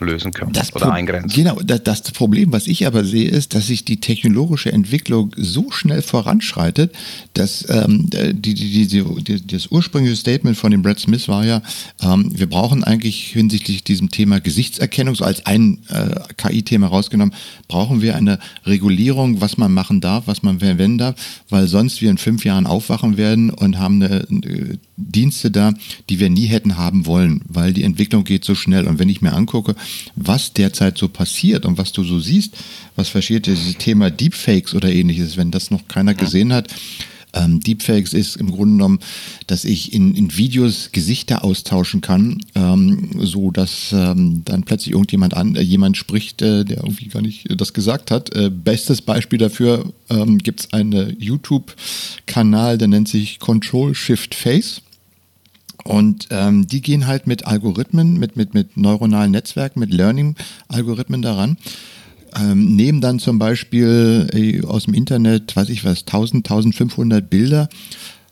[0.00, 1.30] lösen kann das oder eingrenzen.
[1.34, 5.70] Genau, das, das, Problem, was ich aber sehe, ist, dass sich die technologische Entwicklung so
[5.70, 6.94] schnell voranschreitet,
[7.34, 11.62] dass ähm, die, die, die, die, das ursprüngliche Statement von dem Brad Smith war ja,
[12.02, 17.34] ähm, wir brauchen eigentlich hinsichtlich diesem Thema Gesichtserkennung, so als ein äh, KI-Thema rausgenommen,
[17.68, 21.16] brauchen wir eine Regulierung, was man machen darf, was man verwenden darf,
[21.48, 25.74] weil sonst wir in fünf Jahren aufwachen werden und haben eine, eine Dienste da,
[26.08, 28.86] die wir nie hätten haben wollen, weil die Entwicklung geht so schnell.
[28.86, 29.74] Und wenn ich mir angucke,
[30.14, 32.54] was derzeit so passiert und was du so siehst,
[32.94, 36.68] was verschiert dieses Thema Deepfakes oder ähnliches, wenn das noch keiner gesehen hat,
[37.36, 38.98] ähm, Deepfakes ist im Grunde genommen,
[39.46, 45.34] dass ich in, in Videos Gesichter austauschen kann, ähm, so dass ähm, dann plötzlich irgendjemand
[45.34, 48.34] an, äh, jemand spricht, äh, der irgendwie gar nicht das gesagt hat.
[48.34, 54.80] Äh, bestes Beispiel dafür ähm, gibt es einen YouTube-Kanal, der nennt sich Control Shift Face.
[55.84, 61.58] Und ähm, die gehen halt mit Algorithmen, mit, mit, mit neuronalen Netzwerken, mit Learning-Algorithmen daran.
[62.34, 67.68] Ähm, nehmen dann zum Beispiel äh, aus dem Internet, weiß ich was, 1000, 1500 Bilder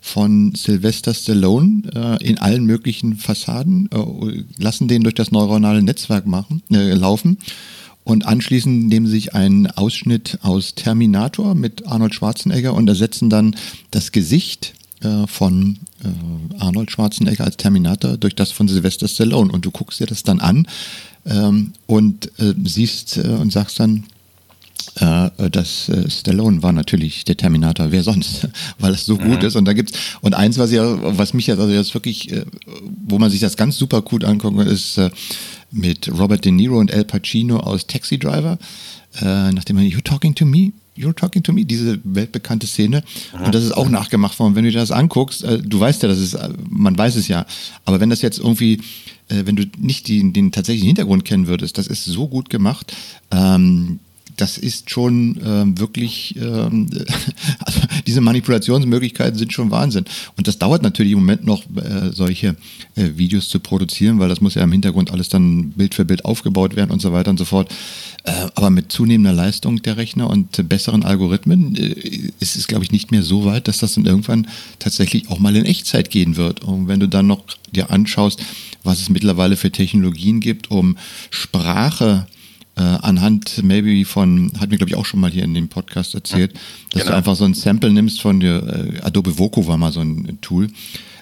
[0.00, 6.26] von Sylvester Stallone äh, in allen möglichen Fassaden, äh, lassen den durch das neuronale Netzwerk
[6.26, 7.38] machen, äh, laufen
[8.04, 13.57] und anschließend nehmen sie sich einen Ausschnitt aus Terminator mit Arnold Schwarzenegger und ersetzen dann
[13.90, 14.74] das Gesicht
[15.05, 19.53] äh, von äh, Arnold Schwarzenegger als Terminator durch das von Sylvester Stallone.
[19.53, 20.67] Und du guckst dir das dann an
[21.27, 24.05] ähm, und äh, siehst äh, und sagst dann,
[24.97, 29.31] äh, dass äh, Stallone war natürlich der Terminator, wer sonst, weil es so mhm.
[29.31, 29.57] gut ist.
[29.57, 32.45] Und da gibt's und eins, was ja, was mich jetzt also jetzt wirklich, äh,
[33.07, 35.11] wo man sich das ganz super gut angucken, ist äh,
[35.71, 38.59] mit Robert De Niro und Al Pacino aus Taxi Driver
[39.21, 43.02] äh, nachdem man You Talking to Me, You're Talking to Me, diese weltbekannte Szene.
[43.44, 44.54] Und das ist auch nachgemacht worden.
[44.54, 47.28] Wenn du dir das anguckst, äh, du weißt ja, das ist, äh, man weiß es
[47.28, 47.46] ja.
[47.85, 48.80] Aber wenn das jetzt irgendwie,
[49.28, 52.94] äh, wenn du nicht die, den tatsächlichen Hintergrund kennen würdest, das ist so gut gemacht.
[53.30, 53.98] Ähm,
[54.37, 56.88] das ist schon ähm, wirklich, ähm,
[57.61, 60.05] also diese Manipulationsmöglichkeiten sind schon Wahnsinn.
[60.37, 62.57] Und das dauert natürlich im Moment noch, äh, solche
[62.97, 66.25] äh, Videos zu produzieren, weil das muss ja im Hintergrund alles dann Bild für Bild
[66.25, 67.73] aufgebaut werden und so weiter und so fort.
[68.25, 72.92] Äh, aber mit zunehmender Leistung der Rechner und besseren Algorithmen äh, ist es, glaube ich,
[72.92, 76.64] nicht mehr so weit, dass das dann irgendwann tatsächlich auch mal in Echtzeit gehen wird.
[76.64, 78.40] Und wenn du dann noch dir anschaust,
[78.83, 80.97] was es mittlerweile für Technologien gibt, um
[81.31, 82.35] Sprache äh,
[82.82, 86.54] anhand maybe von, hat mir glaube ich auch schon mal hier in dem Podcast erzählt,
[86.90, 87.12] dass Genau.
[87.12, 90.38] du einfach so ein Sample nimmst von der, äh, Adobe Voco war mal so ein
[90.40, 90.68] Tool,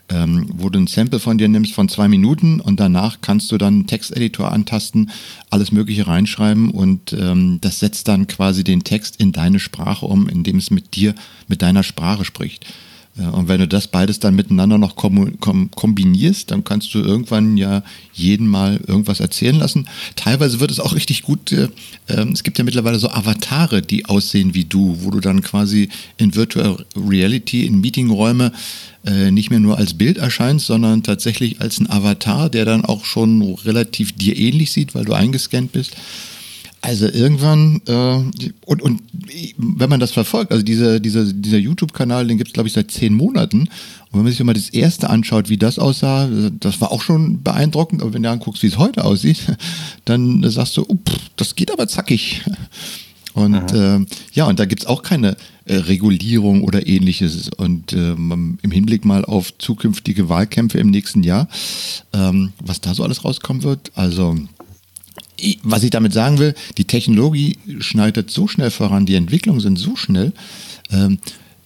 [0.08, 3.58] ähm, wo du ein Sample von dir nimmst von zwei Minuten und danach kannst du
[3.58, 5.10] dann einen Texteditor antasten,
[5.50, 10.28] alles Mögliche reinschreiben und ähm, das setzt dann quasi den Text in deine Sprache um,
[10.28, 11.14] indem es mit dir,
[11.48, 12.66] mit deiner Sprache spricht.
[13.14, 17.01] Ja, und wenn du das beides dann miteinander noch kom kom kombinierst, dann kannst du
[17.01, 17.83] irgendwann ja
[18.14, 19.87] jeden mal irgendwas erzählen lassen.
[20.16, 21.53] Teilweise wird es auch richtig gut.
[21.53, 21.68] Äh,
[22.09, 25.90] ähm, es gibt ja mittlerweile so Avatare, die aussehen wie du, wo du dann quasi
[26.16, 28.51] in Virtual Reality, in Meetingräume
[29.05, 33.05] äh, nicht mehr nur als Bild erscheinst, sondern tatsächlich als ein Avatar, der dann auch
[33.05, 35.96] schon relativ dir ähnlich sieht, weil du eingescannt bist.
[36.85, 39.03] Also irgendwann, äh, und, und
[39.57, 42.90] wenn man das verfolgt, also diese, diese, dieser YouTube-Kanal, den gibt es, glaube ich, seit
[42.90, 43.61] zehn Monaten.
[43.61, 43.68] Und
[44.11, 48.03] wenn man sich mal das erste anschaut, wie das aussah, das war auch schon beeindruckend,
[48.03, 49.57] aber wenn du anguckst, wie es heute aussieht,
[50.05, 52.42] dann sagst du, oh, pff, das geht aber zackig.
[53.35, 54.01] Und äh,
[54.33, 57.49] ja, und da gibt's auch keine äh, Regulierung oder ähnliches.
[57.57, 61.49] Und äh, im Hinblick mal auf zukünftige Wahlkämpfe im nächsten Jahr,
[62.12, 64.37] ähm, was da so alles rauskommen wird, also
[65.62, 69.96] was ich damit sagen will, die Technologie schneidet so schnell voran, die Entwicklungen sind so
[69.96, 70.33] schnell,
[70.90, 71.18] ähm,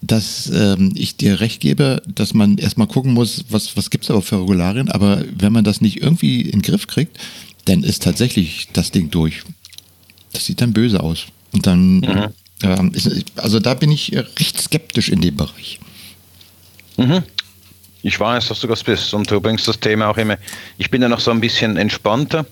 [0.03, 4.11] dass ähm, ich dir recht gebe, dass man erstmal gucken muss, was, was gibt es
[4.11, 7.19] aber für Regularien, aber wenn man das nicht irgendwie in den Griff kriegt,
[7.65, 9.43] dann ist tatsächlich das Ding durch.
[10.33, 11.27] Das sieht dann böse aus.
[11.53, 15.81] Und dann, ähm, ist, also da bin ich recht skeptisch in dem Bereich.
[18.03, 20.39] Ich weiß, dass du das bist und du bringst das Thema auch immer.
[20.79, 22.47] Ich bin ja noch so ein bisschen entspannter,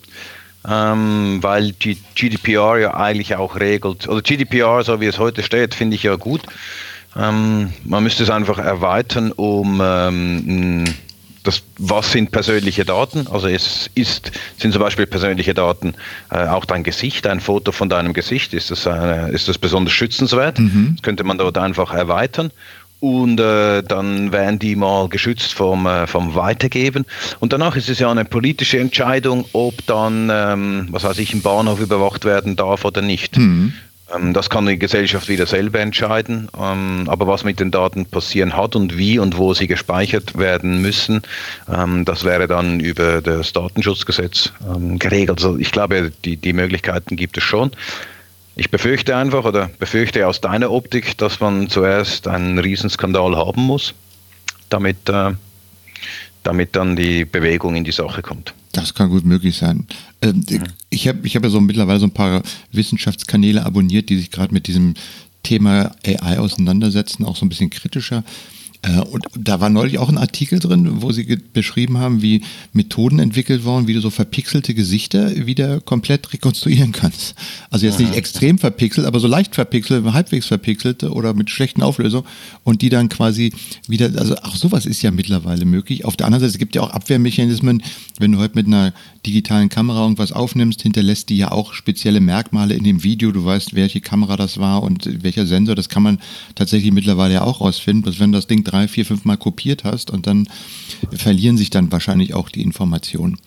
[0.68, 4.08] ähm, weil die GDPR ja eigentlich auch regelt.
[4.08, 6.42] Oder GDPR, so wie es heute steht, finde ich ja gut.
[7.16, 10.84] Ähm, man müsste es einfach erweitern, um ähm,
[11.44, 13.26] das, was sind persönliche Daten?
[13.30, 15.94] Also es ist, sind zum Beispiel persönliche Daten
[16.30, 19.92] äh, auch dein Gesicht, ein Foto von deinem Gesicht, ist das, eine, ist das besonders
[19.92, 20.58] schützenswert?
[20.94, 22.50] Das könnte man dort einfach erweitern.
[23.00, 27.04] Und äh, dann werden die mal geschützt vom, äh, vom Weitergeben.
[27.38, 31.42] Und danach ist es ja eine politische Entscheidung, ob dann, ähm, was weiß ich, ein
[31.42, 33.36] Bahnhof überwacht werden darf oder nicht.
[34.14, 36.48] Ähm, das kann die Gesellschaft wieder selber entscheiden.
[36.58, 40.82] Ähm, aber was mit den Daten passieren hat und wie und wo sie gespeichert werden
[40.82, 41.22] müssen,
[41.68, 45.38] ähm, das wäre dann über das Datenschutzgesetz ähm, geregelt.
[45.38, 47.72] Also ich glaube, die, die Möglichkeiten gibt es schon.
[48.56, 53.94] Ich befürchte einfach oder befürchte aus deiner Optik, dass man zuerst einen Riesenskandal haben muss,
[54.68, 55.32] damit, äh,
[56.44, 58.54] damit dann die Bewegung in die Sache kommt.
[58.72, 59.86] Das kann gut möglich sein.
[60.22, 60.44] Ähm,
[60.90, 64.54] Ich habe ich hab ja so mittlerweile so ein paar Wissenschaftskanäle abonniert, die sich gerade
[64.54, 64.94] mit diesem
[65.42, 68.24] Thema AI auseinandersetzen, auch so ein bisschen kritischer.
[68.84, 72.42] Äh, Und da war neulich auch ein Artikel drin, wo sie beschrieben haben, wie
[72.72, 77.34] Methoden entwickelt wurden, wie du so verpixelte Gesichter wieder komplett rekonstruieren kannst.
[77.70, 82.26] Also jetzt nicht extrem verpixelt, aber so leicht verpixelt, halbwegs verpixelte oder mit schlechten Auflösungen
[82.62, 83.52] und die dann quasi
[83.88, 86.04] wieder, also auch sowas ist ja mittlerweile möglich.
[86.04, 87.82] Auf der anderen Seite, es gibt ja auch Abwehrmechanismen,
[88.18, 88.92] wenn du heute mit einer
[89.26, 93.32] digitalen Kamera irgendwas aufnimmst, hinterlässt die ja auch spezielle Merkmale in dem Video.
[93.32, 95.74] Du weißt, welche Kamera das war und welcher Sensor.
[95.74, 96.18] Das kann man
[96.54, 99.84] tatsächlich mittlerweile ja auch rausfinden, dass wenn du das Ding drei, vier, fünf Mal kopiert
[99.84, 100.48] hast und dann
[101.12, 103.38] verlieren sich dann wahrscheinlich auch die Informationen.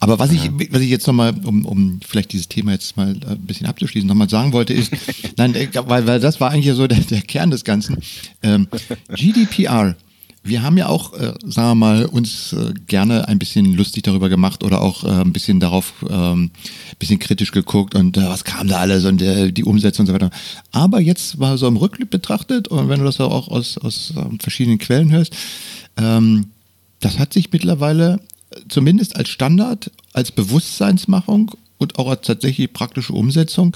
[0.00, 3.30] Aber was ich, was ich jetzt nochmal, um, um vielleicht dieses Thema jetzt mal äh,
[3.32, 4.92] ein bisschen abzuschließen, nochmal sagen wollte, ist,
[5.36, 7.98] nein, äh, weil, weil das war eigentlich so der, der Kern des Ganzen.
[8.42, 8.68] Ähm,
[9.14, 9.96] GDPR.
[10.46, 14.28] Wir haben ja auch, äh, sagen wir mal, uns äh, gerne ein bisschen lustig darüber
[14.28, 16.50] gemacht oder auch äh, ein bisschen darauf, ähm,
[16.98, 20.12] bisschen kritisch geguckt und äh, was kam da alles und äh, die Umsetzung und so
[20.12, 20.28] weiter.
[20.70, 24.38] Aber jetzt war so im Rückblick betrachtet und wenn du das auch aus, aus ähm,
[24.38, 25.34] verschiedenen Quellen hörst,
[25.96, 26.50] ähm,
[27.00, 33.14] das hat sich mittlerweile äh, zumindest als Standard, als Bewusstseinsmachung und auch als tatsächlich praktische
[33.14, 33.74] Umsetzung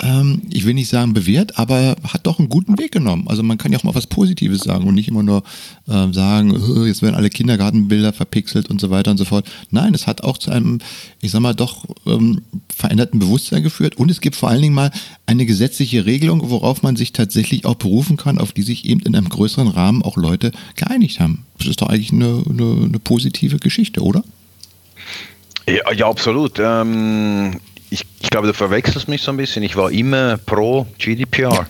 [0.00, 3.26] ähm, ich will nicht sagen bewährt, aber hat doch einen guten Weg genommen.
[3.28, 5.42] Also man kann ja auch mal was Positives sagen und nicht immer nur
[5.88, 6.54] äh, sagen,
[6.86, 9.50] jetzt werden alle Kindergartenbilder verpixelt und so weiter und so fort.
[9.70, 10.78] Nein, es hat auch zu einem,
[11.20, 12.42] ich sag mal, doch ähm,
[12.74, 14.92] veränderten Bewusstsein geführt und es gibt vor allen Dingen mal
[15.26, 19.16] eine gesetzliche Regelung, worauf man sich tatsächlich auch berufen kann, auf die sich eben in
[19.16, 21.44] einem größeren Rahmen auch Leute geeinigt haben.
[21.58, 24.22] Das ist doch eigentlich eine, eine, eine positive Geschichte, oder?
[25.66, 26.58] Ja, ja absolut.
[26.60, 27.56] Ähm,
[27.90, 29.62] ich, ich, glaube, du verwechselst mich so ein bisschen.
[29.62, 31.66] Ich war immer pro GDPR.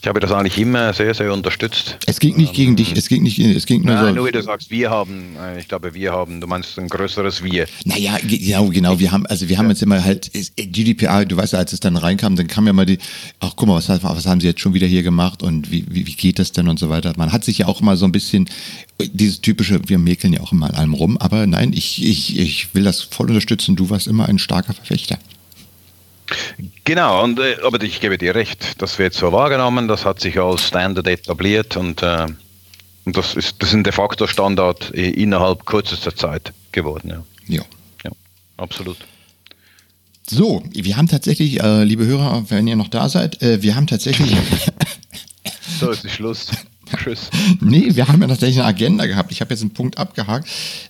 [0.00, 1.98] Ich habe das eigentlich immer sehr, sehr unterstützt.
[2.06, 4.14] Es ging nicht ähm, gegen dich, es ging nicht, es ging nur Nein, so.
[4.14, 7.42] nur wie du sagst, wir haben, äh, ich glaube, wir haben, du meinst ein größeres
[7.42, 7.66] Wir.
[7.84, 9.72] Naja, genau, genau, wir haben, also wir haben ja.
[9.72, 12.86] jetzt immer halt, GDPR, du weißt ja, als es dann reinkam, dann kam ja mal
[12.86, 12.98] die,
[13.40, 16.06] ach guck mal, was, was haben sie jetzt schon wieder hier gemacht und wie, wie,
[16.06, 17.12] wie geht das denn und so weiter.
[17.16, 18.48] Man hat sich ja auch mal so ein bisschen,
[19.00, 22.74] dieses typische, wir mäkeln ja auch immer an allem rum, aber nein, ich, ich, ich
[22.74, 25.18] will das voll unterstützen, du warst immer ein starker Verfechter.
[26.84, 30.38] Genau, und, äh, aber ich gebe dir recht, das wird so wahrgenommen, das hat sich
[30.38, 32.26] als Standard etabliert und, äh,
[33.04, 37.10] und das, ist, das ist ein de facto Standard innerhalb kürzester Zeit geworden.
[37.10, 37.62] Ja, ja.
[38.04, 38.10] ja
[38.56, 38.98] absolut.
[40.28, 43.86] So, wir haben tatsächlich, äh, liebe Hörer, wenn ihr noch da seid, äh, wir haben
[43.86, 44.34] tatsächlich.
[45.80, 46.48] so ist Schluss.
[46.96, 47.30] Tschüss.
[47.60, 49.32] nee, wir haben ja tatsächlich eine Agenda gehabt.
[49.32, 50.48] Ich habe jetzt einen Punkt abgehakt.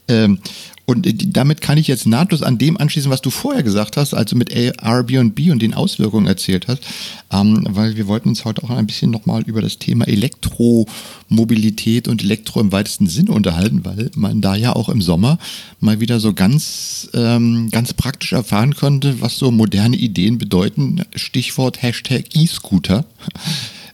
[0.09, 0.41] Ähm,
[0.87, 4.37] und damit kann ich jetzt nahtlos an dem anschließen, was du vorher gesagt hast, also
[4.37, 6.85] mit Airbnb und den Auswirkungen erzählt hast,
[7.33, 12.23] ähm, weil wir wollten uns heute auch ein bisschen nochmal über das Thema Elektromobilität und
[12.23, 15.39] Elektro im weitesten Sinne unterhalten, weil man da ja auch im Sommer
[15.81, 21.03] mal wieder so ganz, ähm, ganz praktisch erfahren konnte, was so moderne Ideen bedeuten.
[21.17, 23.05] Stichwort Hashtag E-Scooter.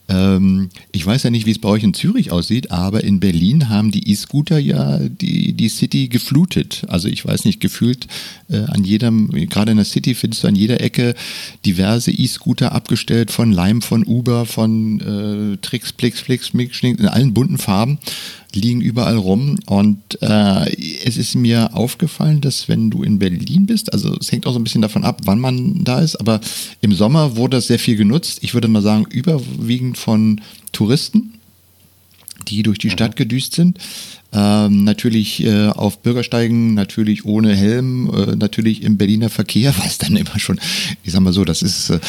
[0.08, 3.68] Ähm, ich weiß ja nicht, wie es bei euch in Zürich aussieht, aber in Berlin
[3.68, 6.84] haben die E-Scooter ja die, die City geflutet.
[6.88, 8.06] Also ich weiß nicht, gefühlt
[8.50, 11.14] äh, an jedem, gerade in der City findest du an jeder Ecke
[11.64, 17.34] diverse E-Scooter abgestellt von Lime, von Uber, von äh, Tricks, Plix, Flix, Mix, in allen
[17.34, 17.98] bunten Farben
[18.54, 19.58] liegen überall rum.
[19.66, 20.70] Und äh,
[21.04, 24.58] es ist mir aufgefallen, dass wenn du in Berlin bist, also es hängt auch so
[24.58, 26.40] ein bisschen davon ab, wann man da ist, aber
[26.80, 28.38] im Sommer wurde das sehr viel genutzt.
[28.42, 30.40] Ich würde mal sagen, überwiegend von
[30.72, 31.34] Touristen,
[32.48, 32.92] die durch die mhm.
[32.92, 33.78] Stadt gedüst sind.
[34.34, 40.16] Ähm, natürlich äh, auf Bürgersteigen, natürlich ohne Helm, äh, natürlich im Berliner Verkehr, was dann
[40.16, 40.58] immer schon,
[41.02, 42.00] ich sag mal so, das ist, äh,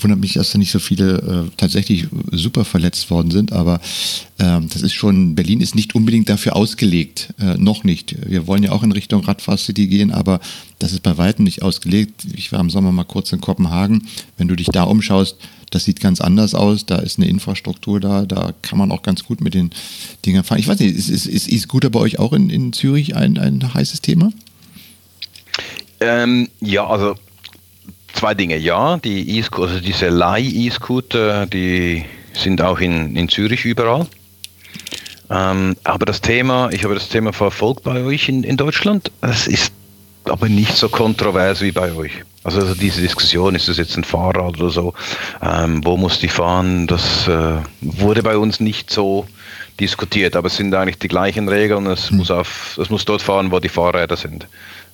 [0.00, 3.80] wundert mich, dass da nicht so viele äh, tatsächlich super verletzt worden sind, aber
[4.38, 8.14] ähm, das ist schon, Berlin ist nicht unbedingt dafür ausgelegt, äh, noch nicht.
[8.28, 10.38] Wir wollen ja auch in Richtung Radfahr City gehen, aber
[10.78, 12.26] das ist bei weitem nicht ausgelegt.
[12.36, 14.06] Ich war im Sommer mal kurz in Kopenhagen.
[14.36, 15.36] Wenn du dich da umschaust,
[15.74, 16.86] das sieht ganz anders aus.
[16.86, 18.24] Da ist eine Infrastruktur da.
[18.24, 19.70] Da kann man auch ganz gut mit den
[20.24, 20.58] Dingern fahren.
[20.58, 23.74] Ich weiß nicht, ist, ist, ist E-Scooter bei euch auch in, in Zürich ein, ein
[23.74, 24.30] heißes Thema?
[26.00, 27.16] Ähm, ja, also
[28.12, 28.56] zwei Dinge.
[28.56, 34.06] Ja, die e also diese Leih-E-Scooter, die sind auch in, in Zürich überall.
[35.30, 39.10] Ähm, aber das Thema, ich habe das Thema verfolgt bei euch in, in Deutschland.
[39.22, 39.72] Es ist
[40.24, 42.12] aber nicht so kontrovers wie bei euch.
[42.44, 44.94] Also, also diese Diskussion, ist das jetzt ein Fahrrad oder so,
[45.42, 49.26] ähm, wo muss die fahren, das äh, wurde bei uns nicht so
[49.80, 52.18] diskutiert, aber es sind eigentlich die gleichen Regeln, es, mhm.
[52.18, 54.46] muss, auf, es muss dort fahren, wo die Fahrräder sind.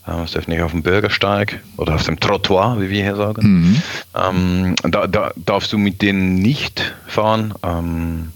[0.06, 3.42] Äh, es darf nicht auf dem Bürgersteig oder auf dem Trottoir, wie wir hier sagen.
[3.42, 3.82] Mhm.
[4.14, 8.32] Ähm, da, da, darfst du mit denen nicht fahren, ähm,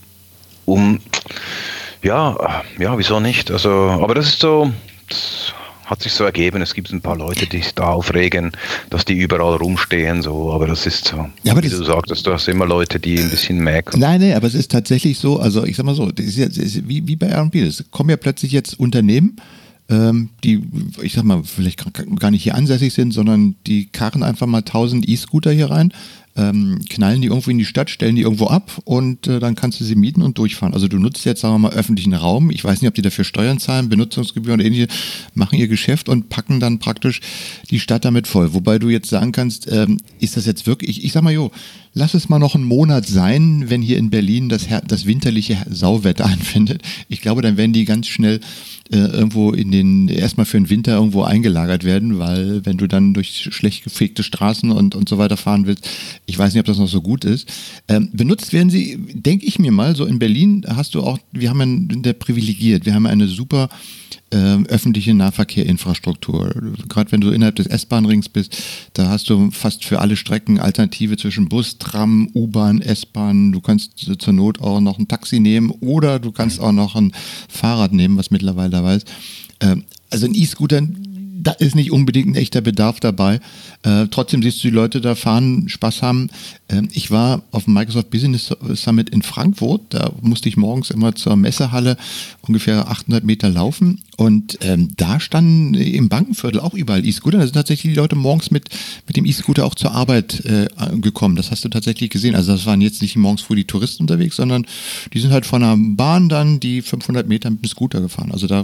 [0.66, 1.00] um,
[2.02, 3.50] ja, ja, wieso nicht?
[3.50, 4.72] Also, aber das ist so,
[5.08, 5.54] das
[5.86, 6.62] hat sich so ergeben.
[6.62, 8.52] Es gibt ein paar Leute, die sich da aufregen,
[8.90, 11.28] dass die überall rumstehen, so, aber das ist so.
[11.42, 14.00] Ja, aber wie du sagtest, du hast immer Leute, die ein bisschen merken.
[14.00, 16.58] Nein, nein, aber es ist tatsächlich so, also ich sag mal so, das ist, jetzt,
[16.58, 19.36] ist wie, wie bei Airbnb, es kommen ja plötzlich jetzt Unternehmen,
[19.88, 20.62] ähm, die,
[21.02, 21.84] ich sag mal, vielleicht
[22.18, 25.92] gar nicht hier ansässig sind, sondern die karren einfach mal 1000 E-Scooter hier rein,
[26.36, 29.78] ähm, knallen die irgendwo in die Stadt, stellen die irgendwo ab und äh, dann kannst
[29.80, 30.74] du sie mieten und durchfahren.
[30.74, 32.50] Also du nutzt jetzt, sagen wir mal, öffentlichen Raum.
[32.50, 34.88] Ich weiß nicht, ob die dafür Steuern zahlen, Benutzungsgebühren und ähnliche,
[35.34, 37.20] machen ihr Geschäft und packen dann praktisch
[37.70, 38.54] die Stadt damit voll.
[38.54, 41.52] Wobei du jetzt sagen kannst, ähm, ist das jetzt wirklich, ich, ich sag mal, jo,
[41.94, 46.26] lass es mal noch einen Monat sein, wenn hier in Berlin das, das winterliche Sauwetter
[46.26, 46.82] anfindet.
[47.08, 48.40] Ich glaube, dann werden die ganz schnell
[48.92, 53.14] äh, irgendwo in den, erstmal für den Winter irgendwo eingelagert werden, weil wenn du dann
[53.14, 55.88] durch schlecht gefegte Straßen und, und so weiter fahren willst,
[56.26, 57.48] ich weiß nicht, ob das noch so gut ist.
[57.88, 61.48] Ähm, benutzt werden sie, denke ich mir mal, so in Berlin hast du auch, wir
[61.48, 63.68] haben ja der privilegiert, wir haben eine super
[64.30, 66.52] öffentliche Nahverkehrinfrastruktur.
[66.88, 68.56] Gerade wenn du innerhalb des S-Bahn-Rings bist,
[68.94, 73.52] da hast du fast für alle Strecken Alternative zwischen Bus, Tram, U-Bahn, S-Bahn.
[73.52, 77.12] Du kannst zur Not auch noch ein Taxi nehmen oder du kannst auch noch ein
[77.48, 79.08] Fahrrad nehmen, was mittlerweile dabei ist.
[79.60, 79.76] Äh,
[80.10, 80.82] also ein E-Scooter
[81.44, 83.40] da ist nicht unbedingt ein echter Bedarf dabei.
[83.82, 86.28] Äh, trotzdem siehst du die Leute da fahren, Spaß haben.
[86.68, 89.82] Ähm, ich war auf dem Microsoft Business Summit in Frankfurt.
[89.90, 91.96] Da musste ich morgens immer zur Messehalle
[92.42, 94.00] ungefähr 800 Meter laufen.
[94.16, 97.38] Und ähm, da standen im Bankenviertel auch überall E-Scooter.
[97.38, 98.68] Da sind tatsächlich die Leute morgens mit,
[99.06, 100.68] mit dem E-Scooter auch zur Arbeit äh,
[101.00, 101.36] gekommen.
[101.36, 102.34] Das hast du tatsächlich gesehen.
[102.34, 104.66] Also das waren jetzt nicht morgens früh die Touristen unterwegs, sondern
[105.12, 108.32] die sind halt von der Bahn dann die 500 Meter mit dem Scooter gefahren.
[108.32, 108.62] Also da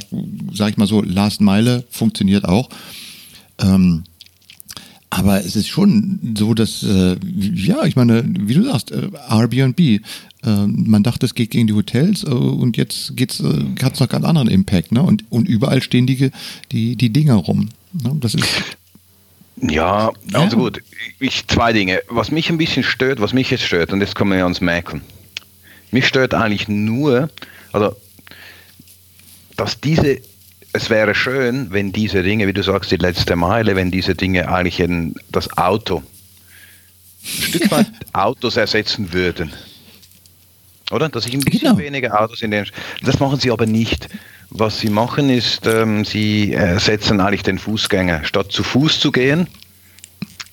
[0.52, 2.68] sage ich mal so, Last Meile funktioniert auch.
[3.58, 4.04] Ähm,
[5.10, 7.16] aber es ist schon so, dass, äh,
[7.52, 10.00] ja, ich meine, wie du sagst, äh, Airbnb, äh,
[10.44, 14.08] man dachte, es geht gegen die Hotels äh, und jetzt geht's, äh, hat es noch
[14.08, 15.02] ganz anderen Impact, ne?
[15.02, 16.30] Und, und überall stehen die,
[16.70, 17.70] die, die Dinger rum.
[17.92, 18.16] Ne?
[18.20, 18.46] Das ist.
[19.60, 20.62] Ja, also ja.
[20.62, 20.80] gut.
[21.18, 22.00] Ich, zwei Dinge.
[22.08, 25.02] Was mich ein bisschen stört, was mich jetzt stört, und jetzt kommen wir ans Merken.
[25.90, 27.28] Mich stört eigentlich nur,
[27.72, 27.96] also,
[29.56, 30.20] dass diese
[30.72, 34.48] es wäre schön, wenn diese Dinge, wie du sagst, die letzte Meile, wenn diese Dinge
[34.48, 36.02] eigentlich in das Auto,
[37.22, 39.52] ein Stück weit Autos ersetzen würden.
[40.90, 41.08] Oder?
[41.08, 41.78] Dass ich ein bisschen genau.
[41.78, 42.66] weniger Autos in den.
[43.02, 44.08] Das machen sie aber nicht.
[44.50, 48.24] Was sie machen, ist, ähm, sie ersetzen eigentlich den Fußgänger.
[48.24, 49.46] Statt zu Fuß zu gehen,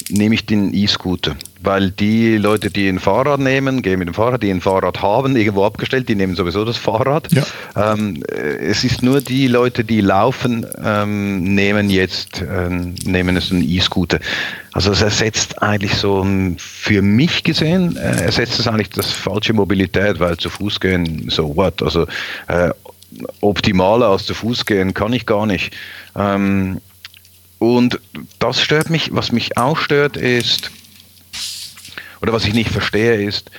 [0.10, 1.36] nehme ich den E-Scooter.
[1.62, 5.36] Weil die Leute, die ein Fahrrad nehmen, gehen mit dem Fahrrad, die ein Fahrrad haben,
[5.36, 7.28] irgendwo abgestellt, die nehmen sowieso das Fahrrad.
[7.32, 7.94] Ja.
[7.94, 13.52] Ähm, äh, es ist nur die Leute, die laufen, ähm, nehmen jetzt, ähm, nehmen es
[13.52, 14.20] einen E-Scooter.
[14.72, 19.54] Also es ersetzt eigentlich so, ähm, für mich gesehen, äh, ersetzt es eigentlich das falsche
[19.54, 21.82] Mobilität, weil zu Fuß gehen, so what?
[21.82, 22.06] Also
[22.48, 22.70] äh,
[23.42, 25.76] optimaler als zu Fuß gehen kann ich gar nicht.
[26.16, 26.82] Ähm,
[27.60, 28.00] und
[28.40, 29.10] das stört mich.
[29.14, 30.72] Was mich auch stört ist,
[32.22, 33.52] oder was ich nicht verstehe ist,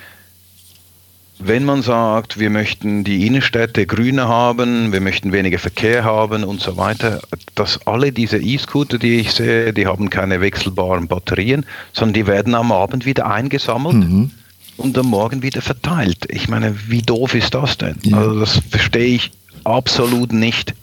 [1.40, 6.60] wenn man sagt, wir möchten die Innenstädte grüner haben, wir möchten weniger Verkehr haben und
[6.60, 7.20] so weiter,
[7.54, 12.54] dass alle diese E-Scooter, die ich sehe, die haben keine wechselbaren Batterien, sondern die werden
[12.56, 14.32] am Abend wieder eingesammelt mhm.
[14.78, 16.26] und am Morgen wieder verteilt.
[16.28, 17.96] Ich meine, wie doof ist das denn?
[18.02, 18.18] Ja.
[18.18, 19.30] Also das verstehe ich
[19.62, 20.74] absolut nicht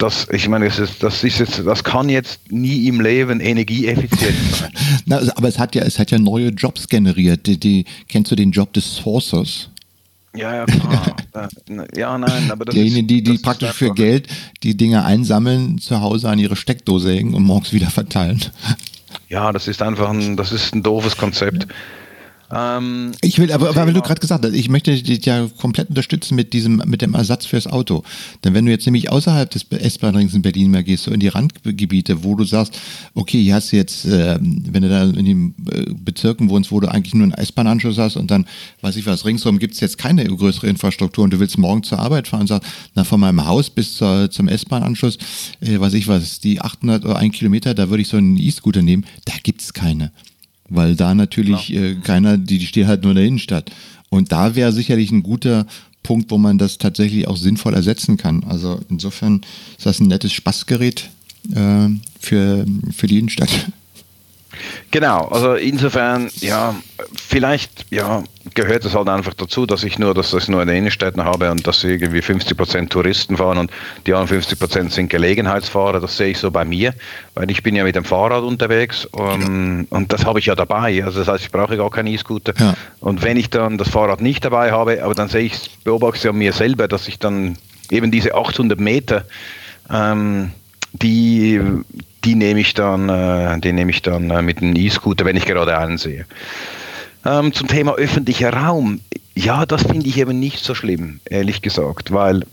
[0.00, 4.54] das, ich meine, das, ist, das, ist jetzt, das kann jetzt nie im Leben energieeffizient
[4.54, 4.72] sein.
[5.06, 7.46] Na, also, aber es hat ja, es hat ja neue Jobs generiert.
[7.46, 9.68] Die, die, kennst du den Job des Sourcers?
[10.34, 11.16] Ja, ja, klar.
[11.96, 14.28] ja, nein, aber das Diejenigen, die, die praktisch für Geld
[14.62, 18.40] die Dinge einsammeln, zu Hause an ihre Steckdose hängen und morgens wieder verteilen.
[19.28, 21.66] Ja, das ist einfach ein, das ist ein doofes Konzept.
[22.52, 25.88] Ähm, ich will, aber, aber weil du gerade gesagt hast, ich möchte dich ja komplett
[25.88, 28.02] unterstützen mit diesem, mit dem Ersatz fürs Auto.
[28.44, 31.28] Denn wenn du jetzt nämlich außerhalb des S-Bahn-Rings in Berlin mehr gehst, so in die
[31.28, 32.78] Randgebiete, wo du sagst,
[33.14, 36.80] okay, hier hast du jetzt, äh, wenn du da in den äh, Bezirken wohnst, wo
[36.80, 38.46] du eigentlich nur einen S-Bahn-Anschluss hast und dann,
[38.80, 42.00] weiß ich was, ringsherum gibt es jetzt keine größere Infrastruktur und du willst morgen zur
[42.00, 45.18] Arbeit fahren und sagst, na, von meinem Haus bis zur, zum S-Bahn-Anschluss,
[45.60, 48.82] äh, weiß ich was, die 800 oder ein Kilometer, da würde ich so einen E-Scooter
[48.82, 50.10] nehmen, da gibt es keine
[50.70, 53.70] weil da natürlich äh, keiner, die, die steht halt nur in der Innenstadt.
[54.08, 55.66] Und da wäre sicherlich ein guter
[56.02, 58.44] Punkt, wo man das tatsächlich auch sinnvoll ersetzen kann.
[58.44, 59.42] Also insofern
[59.76, 61.10] ist das ein nettes Spaßgerät
[61.54, 63.50] äh, für, für die Innenstadt.
[64.90, 66.74] Genau, also insofern, ja,
[67.14, 68.22] vielleicht ja,
[68.54, 71.50] gehört es halt einfach dazu, dass ich nur, dass ich nur in den Innenstädten habe
[71.50, 73.70] und dass irgendwie 50 Prozent Touristen fahren und
[74.06, 76.00] die anderen 50 Prozent sind Gelegenheitsfahrer.
[76.00, 76.94] Das sehe ich so bei mir,
[77.34, 79.96] weil ich bin ja mit dem Fahrrad unterwegs und, ja.
[79.96, 81.04] und das habe ich ja dabei.
[81.04, 82.54] Also das heißt, ich brauche gar keinen E-Scooter.
[82.58, 82.74] Ja.
[83.00, 86.28] Und wenn ich dann das Fahrrad nicht dabei habe, aber dann sehe ich, beobachte ich
[86.28, 87.56] an mir selber, dass ich dann
[87.90, 89.24] eben diese 800 Meter
[89.90, 90.52] ähm,
[90.92, 91.60] die,
[92.24, 95.46] die nehme ich dann, äh, die nehme ich dann äh, mit dem E-Scooter, wenn ich
[95.46, 96.26] gerade einen sehe.
[97.24, 99.00] Ähm, zum Thema öffentlicher Raum.
[99.34, 102.44] Ja, das finde ich eben nicht so schlimm, ehrlich gesagt, weil,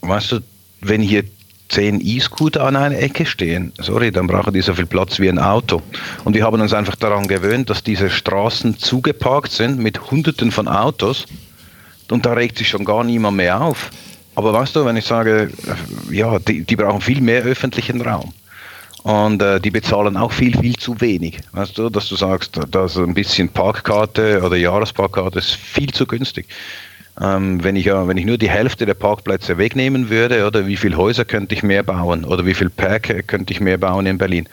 [0.00, 0.40] weißt du,
[0.80, 1.24] wenn hier
[1.68, 5.38] zehn E-Scooter an einer Ecke stehen, sorry, dann brauchen die so viel Platz wie ein
[5.38, 5.82] Auto.
[6.24, 10.68] Und wir haben uns einfach daran gewöhnt, dass diese Straßen zugeparkt sind mit Hunderten von
[10.68, 11.26] Autos
[12.10, 13.90] und da regt sich schon gar niemand mehr auf.
[14.36, 18.32] Aber weißt du, wenn ich sage, äh, ja, die, die brauchen viel mehr öffentlichen Raum.
[19.02, 21.38] Und äh, die bezahlen auch viel, viel zu wenig.
[21.52, 26.48] Weißt du, dass du sagst, dass ein bisschen Parkkarte oder Jahresparkkarte ist viel zu günstig.
[27.20, 30.96] Ähm, wenn, ich, wenn ich nur die Hälfte der Parkplätze wegnehmen würde, oder wie viele
[30.96, 34.48] Häuser könnte ich mehr bauen oder wie viel Park könnte ich mehr bauen in Berlin.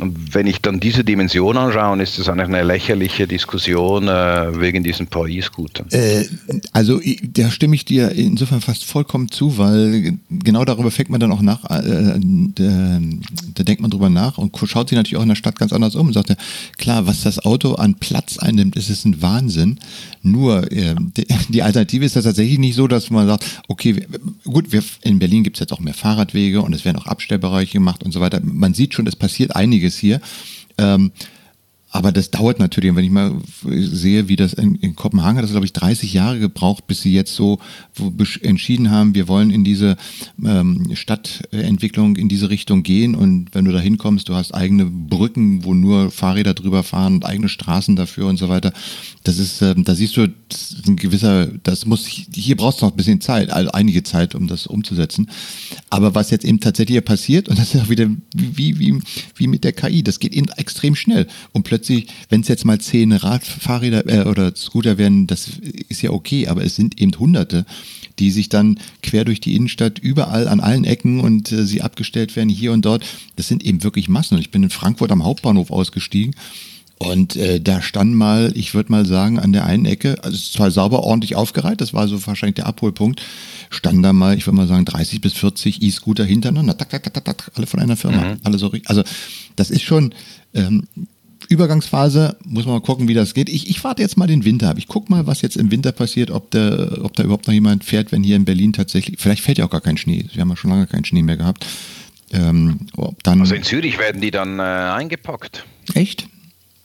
[0.00, 4.82] Und wenn ich dann diese Dimension anschaue, ist das eigentlich eine lächerliche Diskussion äh, wegen
[4.82, 5.86] diesen PI-Scootern.
[5.90, 6.24] Äh,
[6.72, 11.32] also da stimme ich dir insofern fast vollkommen zu, weil genau darüber fängt man dann
[11.32, 12.18] auch nach, äh,
[12.54, 13.00] da,
[13.54, 15.94] da, denkt man drüber nach und schaut sich natürlich auch in der Stadt ganz anders
[15.94, 16.36] um und sagt, ja,
[16.78, 19.78] klar, was das Auto an Platz einnimmt, ist es ein Wahnsinn.
[20.22, 24.06] Nur äh, die, die Alternative ist das tatsächlich nicht so, dass man sagt, okay,
[24.44, 27.74] gut, wir, in Berlin gibt es jetzt auch mehr Fahrradwege und es werden auch Abstellbereiche
[27.74, 28.40] gemacht und so weiter.
[28.42, 30.20] Man sieht schon, es passiert einiges hier.
[30.78, 31.12] Ähm,
[31.92, 32.90] aber das dauert natürlich.
[32.90, 33.34] Und wenn ich mal
[33.64, 37.12] sehe, wie das in, in Kopenhagen hat, das glaube ich 30 Jahre gebraucht, bis sie
[37.12, 37.58] jetzt so
[38.42, 39.96] entschieden haben, wir wollen in diese
[40.44, 43.16] ähm, Stadtentwicklung in diese Richtung gehen.
[43.16, 47.26] Und wenn du da hinkommst, du hast eigene Brücken, wo nur Fahrräder drüber fahren und
[47.26, 48.72] eigene Straßen dafür und so weiter.
[49.24, 50.28] Das ist, ähm, da siehst du,
[50.86, 54.46] ein gewisser, das muss, hier brauchst du noch ein bisschen Zeit, also einige Zeit, um
[54.46, 55.28] das umzusetzen.
[55.90, 59.00] Aber was jetzt eben tatsächlich passiert, und das ist auch wieder wie, wie,
[59.34, 61.26] wie mit der KI, das geht eben extrem schnell.
[61.52, 65.48] Und plötzlich plötzlich, wenn es jetzt mal zehn Radfahrräder äh, oder Scooter werden, das
[65.88, 67.64] ist ja okay, aber es sind eben Hunderte,
[68.18, 72.36] die sich dann quer durch die Innenstadt überall an allen Ecken und äh, sie abgestellt
[72.36, 73.04] werden hier und dort.
[73.36, 74.34] Das sind eben wirklich Massen.
[74.34, 76.34] Und ich bin in Frankfurt am Hauptbahnhof ausgestiegen.
[76.98, 80.70] Und äh, da stand mal, ich würde mal sagen, an der einen Ecke, also zwar
[80.70, 83.22] sauber ordentlich aufgereiht, das war so wahrscheinlich der Abholpunkt,
[83.70, 87.24] stand da mal, ich würde mal sagen, 30 bis 40 E-Scooter hintereinander, tak, tak, tak,
[87.24, 88.40] tak, alle von einer Firma, mhm.
[88.44, 89.02] alle so Also
[89.56, 90.12] das ist schon,
[90.52, 90.82] ähm,
[91.50, 93.48] Übergangsphase, muss man mal gucken, wie das geht.
[93.48, 94.78] Ich, ich warte jetzt mal den Winter ab.
[94.78, 97.84] Ich gucke mal, was jetzt im Winter passiert, ob, der, ob da überhaupt noch jemand
[97.84, 100.26] fährt, wenn hier in Berlin tatsächlich, vielleicht fällt ja auch gar kein Schnee.
[100.32, 101.66] Wir haben ja schon lange keinen Schnee mehr gehabt.
[102.32, 102.86] Ähm,
[103.24, 105.64] dann, also in Zürich werden die dann äh, eingepackt.
[105.94, 106.28] Echt?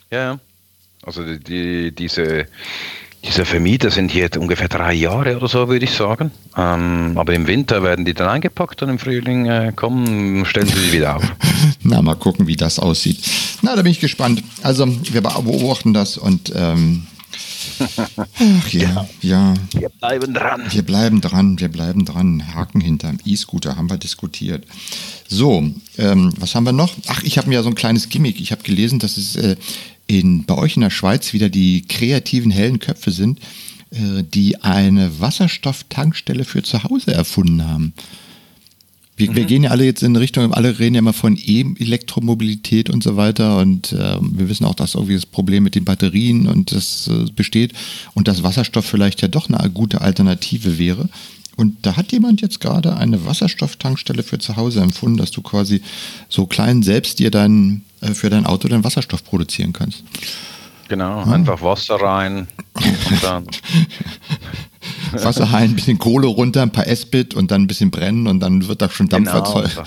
[0.10, 0.40] Ja,
[1.04, 2.48] also die, die, diese
[3.26, 6.32] diese Vermieter sind hier ungefähr drei Jahre oder so, würde ich sagen.
[6.56, 10.80] Ähm, aber im Winter werden die dann eingepackt und im Frühling äh, kommen, stellen sie
[10.80, 11.24] sie wieder auf.
[11.84, 13.20] Na, mal gucken, wie das aussieht.
[13.62, 14.44] Na, da bin ich gespannt.
[14.62, 17.08] Also, wir beobachten das und ähm,
[17.80, 19.54] Ach ja, ja.
[19.74, 20.64] Wir bleiben dran.
[20.70, 22.54] Wir bleiben dran, wir bleiben dran.
[22.54, 24.66] Haken hinterm E-Scooter haben wir diskutiert.
[25.28, 26.94] So, ähm, was haben wir noch?
[27.08, 28.40] Ach, ich habe mir ja so ein kleines Gimmick.
[28.40, 29.56] Ich habe gelesen, dass es äh,
[30.08, 33.40] in, bei euch in der Schweiz wieder die kreativen hellen Köpfe sind,
[33.92, 37.94] äh, die eine Wasserstofftankstelle für zu Hause erfunden haben.
[39.18, 39.36] Wir, mhm.
[39.36, 43.16] wir, gehen ja alle jetzt in Richtung, alle reden ja immer von E-Elektromobilität und so
[43.16, 47.08] weiter und äh, wir wissen auch, dass irgendwie das Problem mit den Batterien und das
[47.08, 47.74] äh, besteht
[48.14, 51.10] und dass Wasserstoff vielleicht ja doch eine gute Alternative wäre.
[51.56, 55.82] Und da hat jemand jetzt gerade eine Wasserstofftankstelle für zu Hause empfunden, dass du quasi
[56.28, 60.04] so klein selbst dir dein, äh, für dein Auto den Wasserstoff produzieren kannst.
[60.88, 61.32] Genau, ah.
[61.32, 63.48] einfach Wasser rein und dann.
[65.24, 68.40] Wasser rein, ein bisschen Kohle runter, ein paar S-Bit und dann ein bisschen brennen und
[68.40, 69.82] dann wird da schon Dampf genau, erzeugt.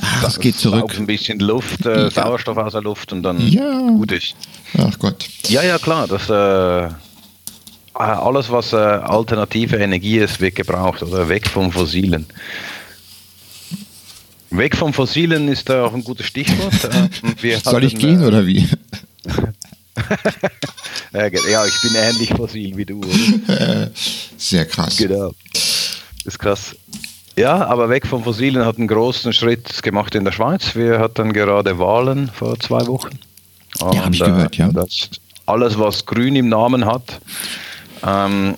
[0.00, 0.94] Ach, das geht zurück.
[0.96, 2.10] Ein bisschen Luft, äh, ja.
[2.10, 3.80] Sauerstoff aus der Luft und dann ja.
[3.88, 4.34] gut ist.
[4.78, 5.26] Ach Gott.
[5.48, 6.06] Ja, ja, klar.
[6.06, 6.92] Das, äh, äh,
[7.94, 12.26] alles, was äh, alternative Energie ist, wird gebraucht oder weg vom Fossilen.
[14.56, 16.72] Weg vom Fossilen ist auch ein gutes Stichwort.
[17.42, 18.68] Äh, Soll ich gehen äh, oder wie?
[21.12, 21.26] ja,
[21.66, 22.98] ich bin ähnlich fossil wie du.
[22.98, 23.90] Oder?
[24.36, 24.96] Sehr krass.
[24.96, 25.32] Genau.
[25.52, 26.76] Das ist krass.
[27.36, 30.74] Ja, aber weg vom Fossilen hat einen großen Schritt gemacht in der Schweiz.
[30.74, 33.18] Wir hatten gerade Wahlen vor zwei Wochen.
[33.80, 34.70] Und, ja, habe ich gehört, ja.
[35.44, 37.20] Alles, was grün im Namen hat,
[38.02, 38.56] ähm,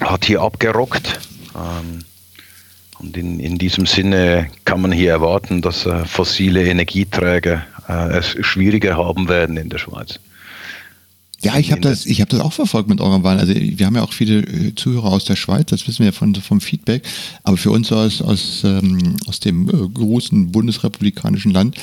[0.00, 1.20] hat hier abgerockt.
[1.54, 2.04] Ähm,
[3.04, 8.36] und in, in diesem Sinne kann man hier erwarten, dass äh, fossile Energieträger äh, es
[8.40, 10.18] schwieriger haben werden in der Schweiz.
[11.42, 13.38] Ja, ich habe das, ich das auch verfolgt mit eurer Wahl.
[13.38, 16.34] Also wir haben ja auch viele äh, Zuhörer aus der Schweiz, das wissen wir von,
[16.36, 17.02] vom Feedback.
[17.42, 21.76] Aber für uns aus, aus, ähm, aus dem äh, großen bundesrepublikanischen Land,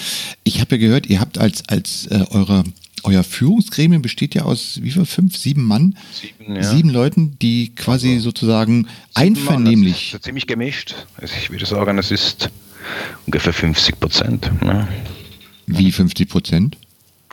[0.44, 2.64] ich habe ja gehört, ihr habt als, als äh, eure
[3.04, 5.06] euer Führungsgremium besteht ja aus wie viel?
[5.06, 5.98] Fünf, sieben Mann?
[6.14, 6.64] Sieben, ja.
[6.64, 10.12] sieben Leuten, die quasi also, sozusagen einvernehmlich.
[10.12, 10.96] Mann, ist ziemlich gemischt.
[11.18, 12.50] Also ich würde sagen, es ist
[13.26, 14.52] ungefähr 50 Prozent.
[14.64, 14.88] Ja.
[15.68, 16.78] Wie 50 Prozent?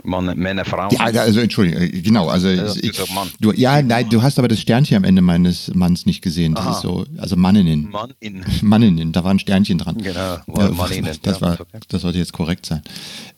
[0.05, 0.91] Mann, Männer, Frauen.
[0.91, 2.29] Ja, also Entschuldigung, äh, genau.
[2.29, 2.93] Also, also ich,
[3.41, 6.55] du, ja, nein, du hast aber das Sternchen am Ende meines Manns nicht gesehen.
[6.55, 6.73] Das Aha.
[6.73, 7.91] ist so, also Manninnen.
[7.91, 8.45] Mannin.
[8.63, 9.99] Manninnen, da war ein Sternchen dran.
[9.99, 11.17] Genau, äh, Manninnen.
[11.23, 12.83] Das, war, das sollte jetzt korrekt sein.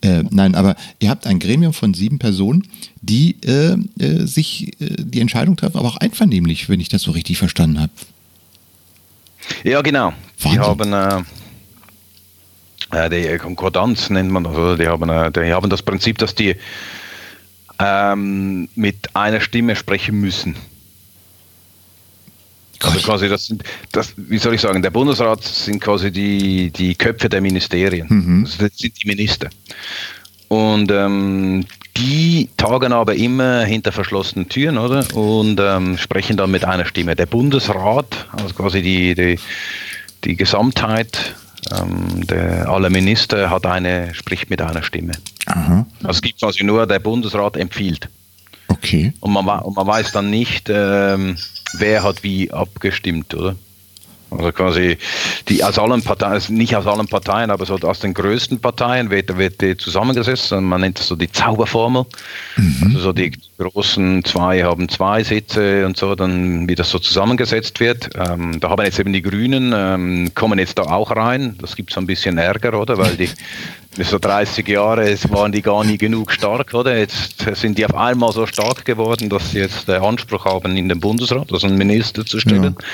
[0.01, 2.67] Äh, nein, aber ihr habt ein Gremium von sieben Personen,
[3.01, 7.11] die äh, äh sich äh, die Entscheidung treffen, aber auch einvernehmlich, wenn ich das so
[7.11, 7.91] richtig verstanden habe.
[9.63, 10.13] Ja, genau.
[10.39, 10.61] Wahnsinn.
[10.61, 11.25] Die haben
[13.09, 14.77] die Konkordanz nennt man das, oder?
[14.77, 16.55] Die haben, äh, die haben das Prinzip, dass die
[17.79, 20.55] ähm, mit einer Stimme sprechen müssen.
[22.83, 26.95] Also quasi das sind, das, wie soll ich sagen, der Bundesrat sind quasi die, die
[26.95, 28.07] Köpfe der Ministerien.
[28.09, 28.47] Mhm.
[28.59, 29.49] Das sind die Minister.
[30.47, 31.65] Und ähm,
[31.97, 35.05] die tagen aber immer hinter verschlossenen Türen, oder?
[35.15, 37.15] Und ähm, sprechen dann mit einer Stimme.
[37.15, 39.39] Der Bundesrat, also quasi die, die,
[40.23, 41.35] die Gesamtheit
[41.71, 45.13] ähm, der, aller Minister hat eine, spricht mit einer Stimme.
[45.45, 45.85] Aha.
[45.99, 48.09] Also es gibt quasi nur, der Bundesrat empfiehlt.
[48.67, 49.13] Okay.
[49.19, 51.37] Und man, und man weiß dann nicht, ähm,
[51.73, 53.55] wer hat wie abgestimmt, oder?
[54.31, 54.97] Also quasi
[55.49, 59.09] die aus allen Parteien, also nicht aus allen Parteien, aber so aus den größten Parteien
[59.09, 60.53] wird, wird die zusammengesetzt.
[60.53, 62.05] Und man nennt das so die Zauberformel.
[62.55, 62.77] Mhm.
[62.85, 67.79] Also so die großen zwei haben zwei Sitze und so, dann wie das so zusammengesetzt
[67.81, 68.09] wird.
[68.15, 71.57] Ähm, da haben jetzt eben die Grünen, ähm, kommen jetzt da auch rein.
[71.59, 72.97] Das gibt so ein bisschen Ärger, oder?
[72.97, 73.29] Weil die
[73.97, 76.97] so 30 Jahre waren die gar nie genug stark, oder?
[76.97, 80.87] Jetzt sind die auf einmal so stark geworden, dass sie jetzt den Anspruch haben, in
[80.87, 82.75] den Bundesrat, also einen Minister zu stellen.
[82.79, 82.85] Ja.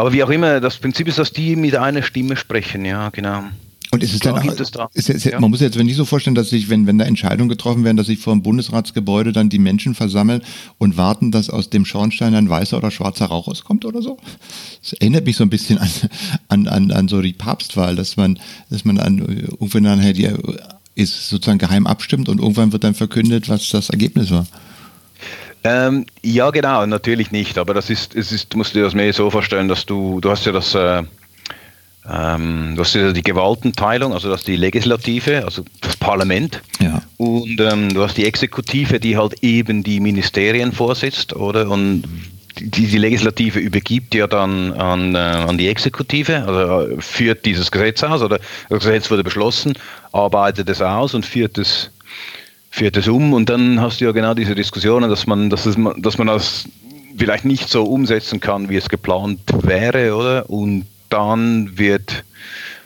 [0.00, 3.44] Aber wie auch immer, das Prinzip ist, dass die mit einer Stimme sprechen, ja, genau.
[3.90, 4.88] Und ist es dann auch, es da.
[4.94, 5.38] ist, ist, ja.
[5.38, 8.06] man muss jetzt nicht so vorstellen, dass sich, wenn, wenn da Entscheidungen getroffen werden, dass
[8.06, 10.40] sich vor dem Bundesratsgebäude dann die Menschen versammeln
[10.78, 14.16] und warten, dass aus dem Schornstein ein weißer oder schwarzer Rauch rauskommt oder so.
[14.80, 15.90] Das erinnert mich so ein bisschen an,
[16.48, 18.38] an, an, an so die Papstwahl, dass man,
[18.70, 20.30] dass man an, irgendwann dann halt die,
[20.94, 24.46] ist sozusagen geheim abstimmt und irgendwann wird dann verkündet, was das Ergebnis war.
[25.64, 27.58] Ähm, ja, genau, natürlich nicht.
[27.58, 30.30] Aber das ist, es ist, musst du dir das mehr so vorstellen, dass du, du
[30.30, 31.02] hast ja das, äh,
[32.08, 36.62] ähm, du hast ja die Gewaltenteilung, also das die Legislative, also das Parlament.
[36.80, 37.02] Ja.
[37.18, 41.68] Und ähm, du hast die Exekutive, die halt eben die Ministerien vorsitzt, oder?
[41.68, 42.04] Und
[42.58, 47.70] die, die Legislative übergibt ja dann an, äh, an die Exekutive, also äh, führt dieses
[47.70, 48.38] Gesetz aus, oder
[48.68, 49.74] das Gesetz wurde beschlossen,
[50.12, 51.90] arbeitet es aus und führt es
[52.70, 55.76] führt es um und dann hast du ja genau diese Diskussionen, dass man, dass, es,
[55.98, 56.64] dass man das
[57.18, 60.48] vielleicht nicht so umsetzen kann, wie es geplant wäre, oder?
[60.48, 62.24] Und dann wird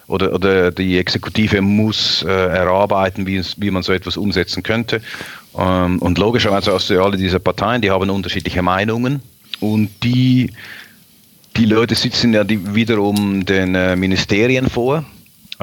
[0.06, 5.00] oder, oder die Exekutive muss äh, erarbeiten, wie, es, wie man so etwas umsetzen könnte.
[5.56, 9.22] Ähm, und logischerweise hast du ja alle diese Parteien, die haben unterschiedliche Meinungen
[9.60, 10.50] und die,
[11.56, 15.04] die Leute sitzen ja die wiederum den äh, Ministerien vor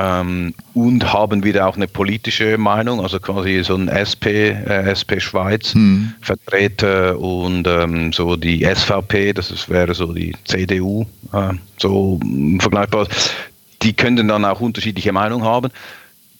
[0.02, 5.20] ähm, und haben wieder auch eine politische Meinung, also quasi so ein SP, äh, SP
[5.20, 6.14] Schweiz hm.
[6.22, 12.20] Vertreter und ähm, so die SVP, das ist, wäre so die CDU, äh, so
[12.60, 13.08] vergleichbar.
[13.82, 15.70] Die könnten dann auch unterschiedliche Meinungen haben.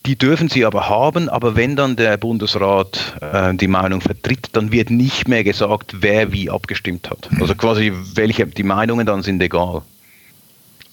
[0.08, 4.72] Die dürfen sie aber haben, aber wenn dann der Bundesrat äh, die Meinung vertritt, dann
[4.72, 7.30] wird nicht mehr gesagt, wer wie abgestimmt hat.
[7.30, 7.42] Hm.
[7.42, 9.84] Also quasi welche die Meinungen dann sind egal.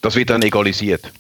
[0.03, 1.11] Das wird dann egalisiert.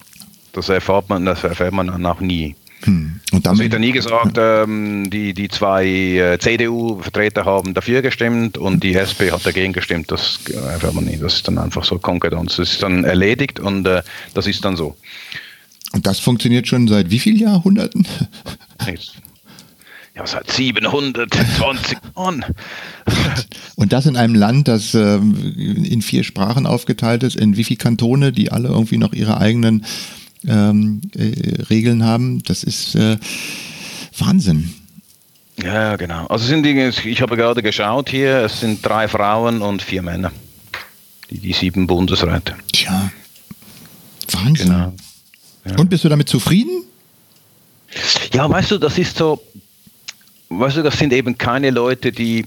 [0.52, 2.54] Das erfährt man, das erfährt man dann auch nie.
[2.84, 3.20] Hm.
[3.32, 8.02] Und damit, es wird ja nie gesagt, ähm, die, die zwei äh, CDU-Vertreter haben dafür
[8.02, 10.10] gestimmt und die SP hat dagegen gestimmt.
[10.10, 11.16] Das erfährt man nie.
[11.16, 12.56] Das ist dann einfach so Konkurrenz.
[12.56, 14.02] Das ist dann erledigt und äh,
[14.34, 14.96] das ist dann so.
[15.92, 18.06] Und das funktioniert schon seit wie vielen Jahrhunderten?
[20.14, 22.44] Ja, seit 720 Jahren.
[23.76, 27.78] Und das in einem Land, das äh, in vier Sprachen aufgeteilt ist, in wie viele
[27.78, 29.86] Kantone, die alle irgendwie noch ihre eigenen
[30.46, 32.42] ähm, äh, Regeln haben.
[32.44, 33.16] Das ist äh,
[34.18, 34.74] Wahnsinn.
[35.62, 36.26] Ja, genau.
[36.26, 40.32] Also sind die, ich habe gerade geschaut hier, es sind drei Frauen und vier Männer.
[41.30, 42.54] Die, die sieben Bundesräte.
[42.72, 43.10] Tja.
[44.30, 44.68] Wahnsinn.
[44.68, 44.92] Genau.
[45.64, 45.76] Ja.
[45.76, 46.84] Und bist du damit zufrieden?
[48.32, 49.42] Ja, weißt du, das ist so,
[50.50, 52.44] weißt du, das sind eben keine Leute, die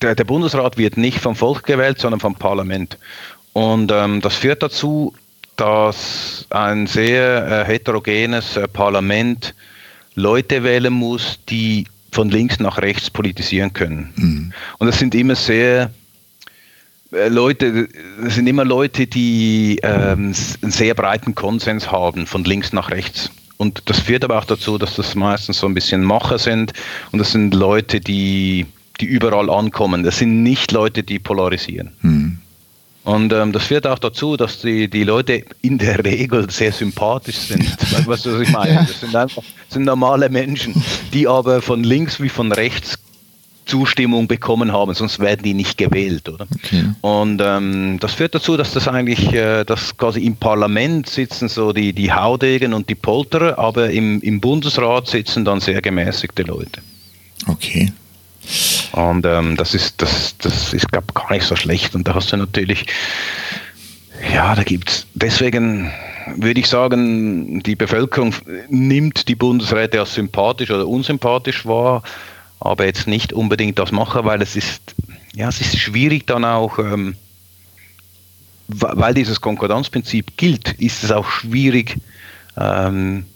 [0.00, 2.98] der, der Bundesrat wird nicht vom Volk gewählt, sondern vom Parlament.
[3.52, 5.14] Und ähm, das führt dazu,
[5.56, 9.54] dass ein sehr äh, heterogenes äh, Parlament
[10.14, 14.12] Leute wählen muss, die von links nach rechts politisieren können.
[14.16, 14.52] Mhm.
[14.78, 15.90] Und das sind immer sehr
[17.12, 17.88] äh, Leute,
[18.22, 23.30] das sind immer Leute, die ähm, einen sehr breiten Konsens haben, von links nach rechts.
[23.58, 26.72] Und das führt aber auch dazu, dass das meistens so ein bisschen Macher sind
[27.12, 28.66] und das sind Leute, die,
[29.00, 30.02] die überall ankommen.
[30.02, 31.92] Das sind nicht Leute, die polarisieren.
[32.02, 32.38] Mhm.
[33.06, 37.36] Und ähm, das führt auch dazu, dass die, die Leute in der Regel sehr sympathisch
[37.36, 37.64] sind.
[38.04, 38.74] Weißt du, was ich meine?
[38.74, 40.82] Das sind einfach sind normale Menschen,
[41.12, 42.98] die aber von links wie von rechts
[43.64, 46.48] Zustimmung bekommen haben, sonst werden die nicht gewählt, oder?
[46.64, 46.84] Okay.
[47.00, 51.72] Und ähm, das führt dazu, dass das eigentlich, äh, dass quasi im Parlament sitzen so
[51.72, 56.80] die, die Haudegen und die Polterer, aber im, im Bundesrat sitzen dann sehr gemäßigte Leute.
[57.46, 57.92] Okay.
[58.96, 61.94] Und ähm, das ist, das, das ist, glaube gar nicht so schlecht.
[61.94, 62.86] Und da hast du natürlich,
[64.32, 65.92] ja, da gibt es, deswegen
[66.36, 68.34] würde ich sagen, die Bevölkerung
[68.70, 72.02] nimmt die Bundesräte als sympathisch oder unsympathisch wahr,
[72.58, 74.80] aber jetzt nicht unbedingt das machen, weil es ist,
[75.34, 77.16] ja, es ist schwierig dann auch, ähm,
[78.68, 81.98] weil dieses Konkordanzprinzip gilt, ist es auch schwierig,
[82.56, 83.26] ähm,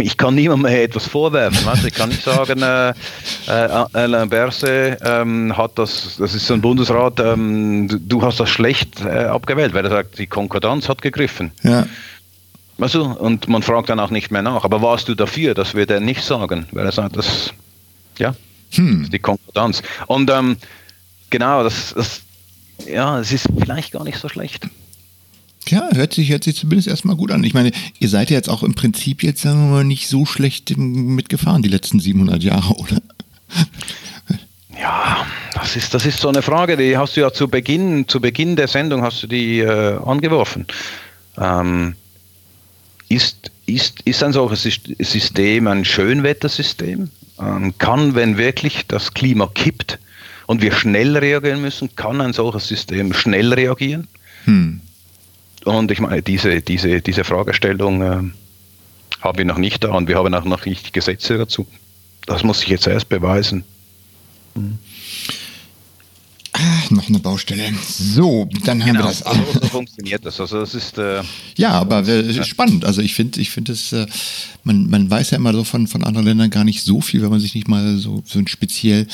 [0.00, 1.64] ich kann niemandem mehr etwas vorwerfen.
[1.64, 1.84] Weißt?
[1.84, 6.60] Ich kann nicht sagen, äh, äh, Alain Berset ähm, hat das, das ist so ein
[6.60, 11.52] Bundesrat, ähm, du, hast das schlecht äh, abgewählt, weil er sagt, die Konkordanz hat gegriffen.
[11.62, 11.86] Ja.
[12.78, 14.64] Also, und man fragt dann auch nicht mehr nach.
[14.64, 15.54] Aber warst du dafür?
[15.54, 17.54] Das wird er nicht sagen, weil er sagt, das,
[18.18, 18.34] ja,
[18.72, 18.98] hm.
[18.98, 19.82] das ist die Konkordanz.
[20.06, 20.58] Und ähm,
[21.30, 22.20] genau, das, das,
[22.86, 24.68] ja, es ist vielleicht gar nicht so schlecht.
[25.68, 27.42] Ja, hört sich, hört sich zumindest erstmal gut an.
[27.42, 30.24] Ich meine, ihr seid ja jetzt auch im Prinzip jetzt, sagen wir mal, nicht so
[30.24, 33.02] schlecht mitgefahren die letzten 700 Jahre, oder?
[34.78, 38.20] Ja, das ist, das ist so eine Frage, die hast du ja zu Beginn, zu
[38.20, 40.66] Beginn der Sendung hast du die äh, angeworfen.
[41.38, 41.96] Ähm,
[43.08, 44.62] ist, ist, ist ein solches
[44.98, 47.10] System ein Schönwettersystem?
[47.40, 49.98] Ähm, kann, wenn wirklich das Klima kippt
[50.46, 54.08] und wir schnell reagieren müssen, kann ein solches System schnell reagieren?
[54.44, 54.80] Hm.
[55.66, 58.22] Und ich meine, diese, diese, diese Fragestellung äh,
[59.20, 61.66] haben wir noch nicht da und wir haben auch noch nicht Gesetze dazu.
[62.24, 63.64] Das muss sich jetzt erst beweisen.
[64.54, 64.78] Mhm.
[66.58, 67.64] Ah, noch eine Baustelle.
[67.86, 69.04] So, dann haben genau.
[69.04, 69.22] wir das.
[69.22, 70.40] Also, so funktioniert das.
[70.40, 71.22] Also das ist äh,
[71.56, 72.86] ja, aber äh, spannend.
[72.86, 74.06] Also ich finde, ich finde es, äh,
[74.64, 77.28] man, man weiß ja immer so von, von anderen Ländern gar nicht so viel, wenn
[77.28, 79.06] man sich nicht mal so, so ein speziell,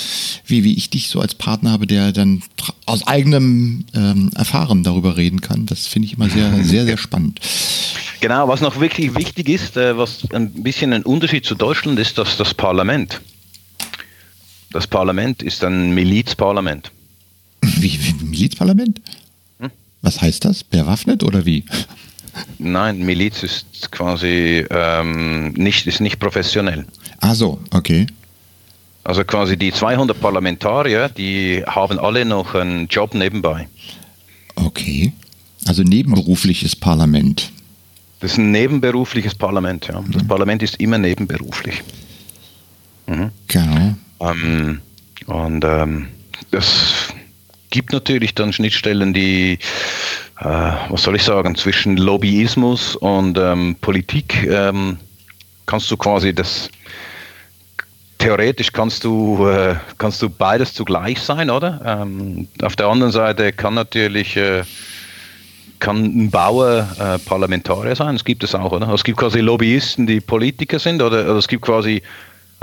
[0.46, 2.44] wie, wie ich dich so als Partner habe, der dann
[2.86, 5.66] aus eigenem ähm, Erfahren darüber reden kann.
[5.66, 7.40] Das finde ich immer sehr, sehr, sehr spannend.
[8.20, 12.18] Genau, was noch wirklich wichtig ist, äh, was ein bisschen ein Unterschied zu Deutschland ist,
[12.18, 13.20] dass das Parlament.
[14.70, 16.92] Das Parlament ist ein Milizparlament.
[17.62, 19.00] Wie, wie Milizparlament?
[19.60, 19.70] Hm?
[20.02, 20.64] Was heißt das?
[20.64, 21.64] Bewaffnet oder wie?
[22.58, 26.86] Nein, Miliz ist quasi ähm, nicht, ist nicht professionell.
[27.20, 28.06] Ah so, okay.
[29.04, 33.68] Also quasi die 200 Parlamentarier, die haben alle noch einen Job nebenbei.
[34.54, 35.12] Okay.
[35.66, 37.50] Also nebenberufliches Parlament.
[38.20, 40.02] Das ist ein nebenberufliches Parlament, ja.
[40.12, 40.28] Das mhm.
[40.28, 41.82] Parlament ist immer nebenberuflich.
[43.06, 43.30] Mhm.
[43.48, 43.94] Genau.
[44.20, 44.80] Ähm,
[45.26, 46.08] und ähm,
[46.52, 47.01] das
[47.72, 49.58] gibt natürlich dann Schnittstellen, die,
[50.38, 54.98] äh, was soll ich sagen, zwischen Lobbyismus und ähm, Politik ähm,
[55.66, 56.70] kannst du quasi das
[58.18, 61.80] theoretisch kannst du, äh, kannst du beides zugleich sein, oder?
[61.84, 64.62] Ähm, auf der anderen Seite kann natürlich äh,
[65.80, 68.88] kann ein Bauer äh, Parlamentarier sein, das gibt es auch, oder?
[68.90, 72.02] Es gibt quasi Lobbyisten, die Politiker sind, oder, oder es gibt quasi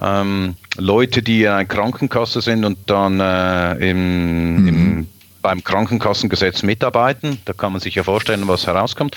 [0.01, 4.67] ähm, Leute, die in einer Krankenkasse sind und dann äh, im, mhm.
[4.67, 5.07] im,
[5.41, 7.39] beim Krankenkassengesetz mitarbeiten.
[7.45, 9.15] Da kann man sich ja vorstellen, was herauskommt.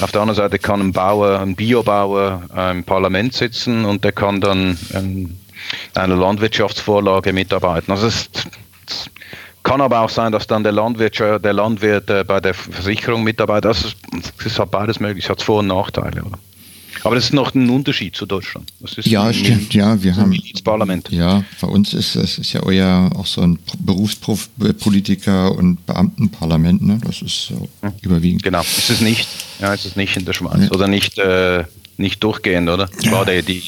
[0.00, 4.12] Auf der anderen Seite kann ein Bauer, ein Biobauer äh, im Parlament sitzen und der
[4.12, 5.36] kann dann ähm,
[5.94, 7.92] einer Landwirtschaftsvorlage mitarbeiten.
[7.92, 8.30] Also es,
[8.88, 9.10] es,
[9.62, 13.66] kann aber auch sein, dass dann der Landwirt, der Landwirt äh, bei der Versicherung mitarbeitet.
[13.66, 13.88] Also
[14.38, 16.22] es ist halt beides möglich, es hat Vor- und Nachteile.
[16.22, 16.38] Oder?
[17.02, 18.72] Aber das ist noch ein Unterschied zu Deutschland.
[19.04, 21.08] ja, stimmt, ja, wir haben Parlament.
[21.10, 27.00] Ja, bei uns ist es ist ja euer auch so ein Berufspolitiker und Beamtenparlament, ne?
[27.04, 27.92] Das ist so hm.
[28.02, 28.42] überwiegend.
[28.42, 29.28] Genau, ist es nicht.
[29.60, 30.70] Ja, ist es nicht in der Schweiz ja.
[30.70, 31.64] oder nicht äh,
[31.96, 32.88] nicht durchgehend, oder?
[33.02, 33.24] Ja.
[33.24, 33.62] die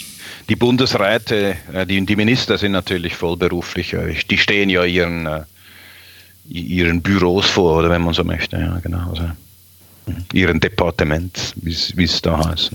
[0.48, 3.94] die Bundesräte, äh, die, die Minister sind natürlich vollberuflich.
[4.28, 5.42] Die stehen ja ihren äh,
[6.48, 8.56] ihren Büros vor, oder wenn man so möchte.
[8.56, 9.10] Ja, genau.
[9.10, 9.30] Also,
[10.32, 12.70] ihren Departement, wie es da heißt.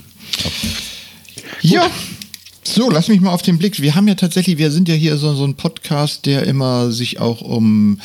[1.61, 1.89] Ja.
[2.63, 3.81] So, lass mich mal auf den Blick.
[3.81, 7.17] Wir haben ja tatsächlich, wir sind ja hier so, so ein Podcast, der immer sich
[7.17, 8.01] auch um,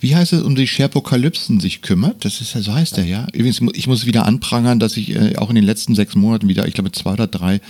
[0.00, 2.24] wie heißt es, um die Sherpokalypsen sich kümmert.
[2.24, 3.26] Das ist ja, so heißt der, ja.
[3.34, 6.66] Übrigens, ich muss wieder anprangern, dass ich äh, auch in den letzten sechs Monaten wieder,
[6.66, 7.60] ich glaube, zwei oder drei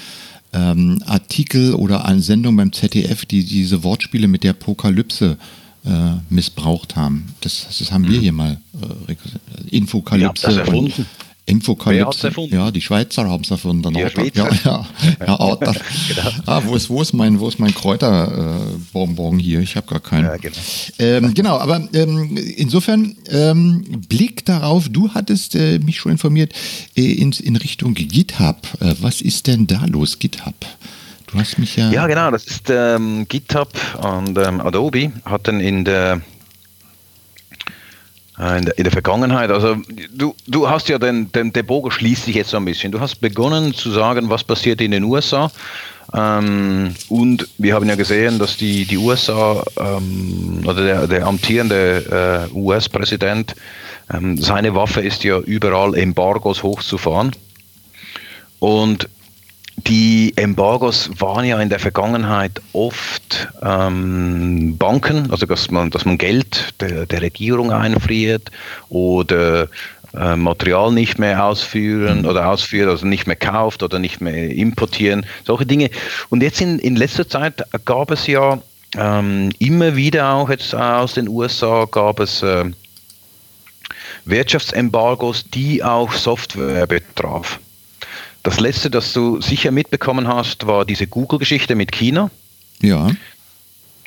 [0.52, 5.67] ähm, Artikel oder eine Sendung beim ZDF, die diese Wortspiele mit der Apokalypse äh,
[6.28, 7.34] missbraucht haben.
[7.40, 8.22] Das, das haben wir mhm.
[8.22, 8.60] hier mal
[9.08, 10.50] äh, Infokalypse.
[10.50, 11.06] Ja, erfunden.
[11.48, 12.30] Infokalypse.
[12.50, 13.94] Ja, die Schweizer haben es erfunden.
[13.94, 14.08] Die Ja,
[14.64, 14.86] ja,
[15.26, 15.76] ja, oh, das,
[16.08, 16.30] genau.
[16.44, 19.60] ah, wo, ist, wo, ist mein, wo ist mein Kräuterbonbon äh, hier?
[19.60, 20.24] Ich habe gar keinen.
[20.24, 20.56] Ja, genau.
[20.98, 26.52] Ähm, genau, aber ähm, insofern ähm, Blick darauf, du hattest äh, mich schon informiert
[26.96, 28.68] äh, in, in Richtung GitHub.
[28.80, 30.54] Äh, was ist denn da los, GitHub?
[31.30, 31.90] Du hast mich ja.
[31.90, 33.70] Ja, genau, das ist ähm, GitHub
[34.02, 36.22] und ähm, Adobe hatten in der
[38.38, 39.76] äh, in der, in der, Vergangenheit, also
[40.14, 42.92] du, du hast ja den, den, der Bogen schließt sich jetzt so ein bisschen.
[42.92, 45.50] Du hast begonnen zu sagen, was passiert in den USA.
[46.14, 52.48] Ähm, und wir haben ja gesehen, dass die, die USA ähm, oder der, der amtierende
[52.50, 53.54] äh, US-Präsident,
[54.12, 57.32] ähm, seine Waffe ist ja überall Embargos hochzufahren.
[58.60, 59.08] Und
[59.86, 66.18] die Embargos waren ja in der Vergangenheit oft ähm, Banken, also dass man, dass man
[66.18, 68.50] Geld der, der Regierung einfriert
[68.88, 69.68] oder
[70.14, 75.24] äh, Material nicht mehr ausführen oder ausführen, also nicht mehr kauft oder nicht mehr importieren,
[75.44, 75.90] solche Dinge.
[76.28, 78.58] Und jetzt in, in letzter Zeit gab es ja
[78.96, 82.64] ähm, immer wieder auch jetzt aus den USA gab es äh,
[84.24, 87.60] Wirtschaftsembargos, die auch Software betraf.
[88.48, 92.30] Das letzte, das du sicher mitbekommen hast, war diese Google-Geschichte mit China.
[92.80, 93.10] Ja.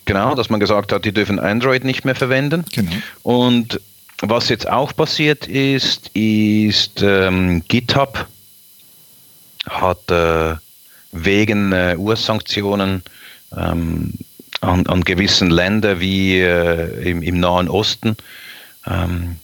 [0.05, 2.65] Genau, dass man gesagt hat, die dürfen Android nicht mehr verwenden.
[2.73, 2.91] Genau.
[3.21, 3.79] Und
[4.19, 8.25] was jetzt auch passiert ist, ist ähm, GitHub
[9.69, 10.55] hat äh,
[11.11, 13.03] wegen äh, US-Sanktionen
[13.55, 14.11] ähm,
[14.61, 18.17] an, an, gewissen Ländern wie äh, im, im, Nahen Osten
[18.87, 19.35] ähm,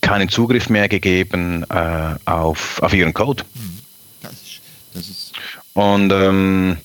[0.00, 3.44] keinen Zugriff mehr gegeben äh, auf, auf ihren Code.
[3.54, 3.76] Mhm.
[4.26, 4.60] Das ist,
[4.94, 5.32] das ist
[5.76, 6.78] Und ähm,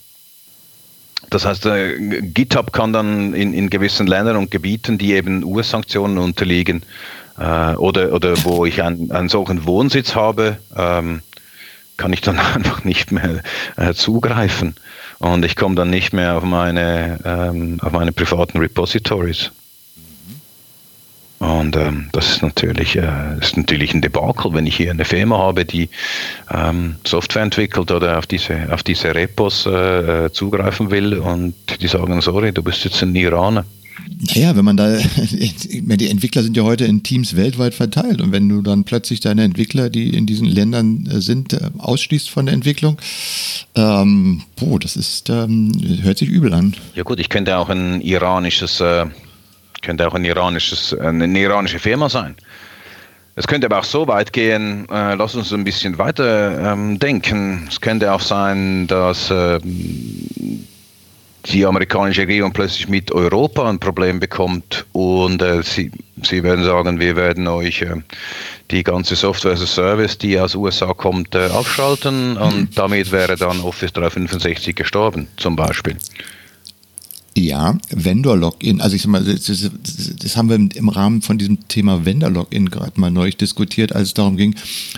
[1.30, 6.18] das heißt, äh, GitHub kann dann in, in gewissen Ländern und Gebieten, die eben US-Sanktionen
[6.18, 6.84] unterliegen,
[7.40, 11.22] äh, oder, oder wo ich einen, einen solchen Wohnsitz habe, ähm,
[11.96, 13.42] kann ich dann einfach nicht mehr
[13.78, 14.76] äh, zugreifen.
[15.20, 19.52] Und ich komme dann nicht mehr auf meine, ähm, auf meine privaten Repositories.
[21.42, 25.40] Und ähm, das ist natürlich, äh, ist natürlich ein Debakel, wenn ich hier eine Firma
[25.40, 25.90] habe, die
[26.54, 31.88] ähm, Software entwickelt oder auf diese, auf diese Repos äh, äh zugreifen will und die
[31.88, 33.66] sagen, sorry, du bist jetzt ein Iraner.
[34.36, 38.48] Naja, wenn man da, die Entwickler sind ja heute in Teams weltweit verteilt und wenn
[38.48, 42.54] du dann plötzlich deine Entwickler, die in diesen Ländern äh, sind, äh, ausschließt von der
[42.54, 42.98] Entwicklung,
[43.74, 45.72] ähm, boah, das ist, ähm,
[46.04, 46.76] hört sich übel an.
[46.94, 49.08] Ja gut, ich könnte auch ein iranisches, äh,
[49.82, 52.36] könnte auch ein iranisches, eine iranische Firma sein.
[53.36, 57.66] Es könnte aber auch so weit gehen, äh, lass uns ein bisschen weiter ähm, denken.
[57.70, 59.60] Es könnte auch sein, dass äh,
[61.46, 65.92] die amerikanische Regierung plötzlich mit Europa ein Problem bekommt und äh, sie,
[66.24, 67.96] sie werden sagen, wir werden euch äh,
[68.70, 73.38] die ganze Software as a Service, die aus USA kommt, äh, abschalten und damit wäre
[73.38, 75.96] dann Office 365 gestorben, zum Beispiel.
[77.38, 78.82] Ja, Vendor-Login.
[78.82, 79.72] Also ich sag mal, das, das,
[80.20, 84.14] das, haben wir im Rahmen von diesem Thema Vendor-Login gerade mal neulich diskutiert, als es
[84.14, 84.56] darum ging,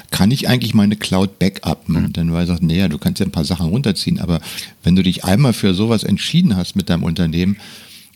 [0.09, 2.01] kann ich eigentlich meine Cloud backuppen?
[2.01, 2.13] Mhm.
[2.13, 4.41] Dann war ich gesagt, naja, du kannst ja ein paar Sachen runterziehen, aber
[4.83, 7.57] wenn du dich einmal für sowas entschieden hast mit deinem Unternehmen,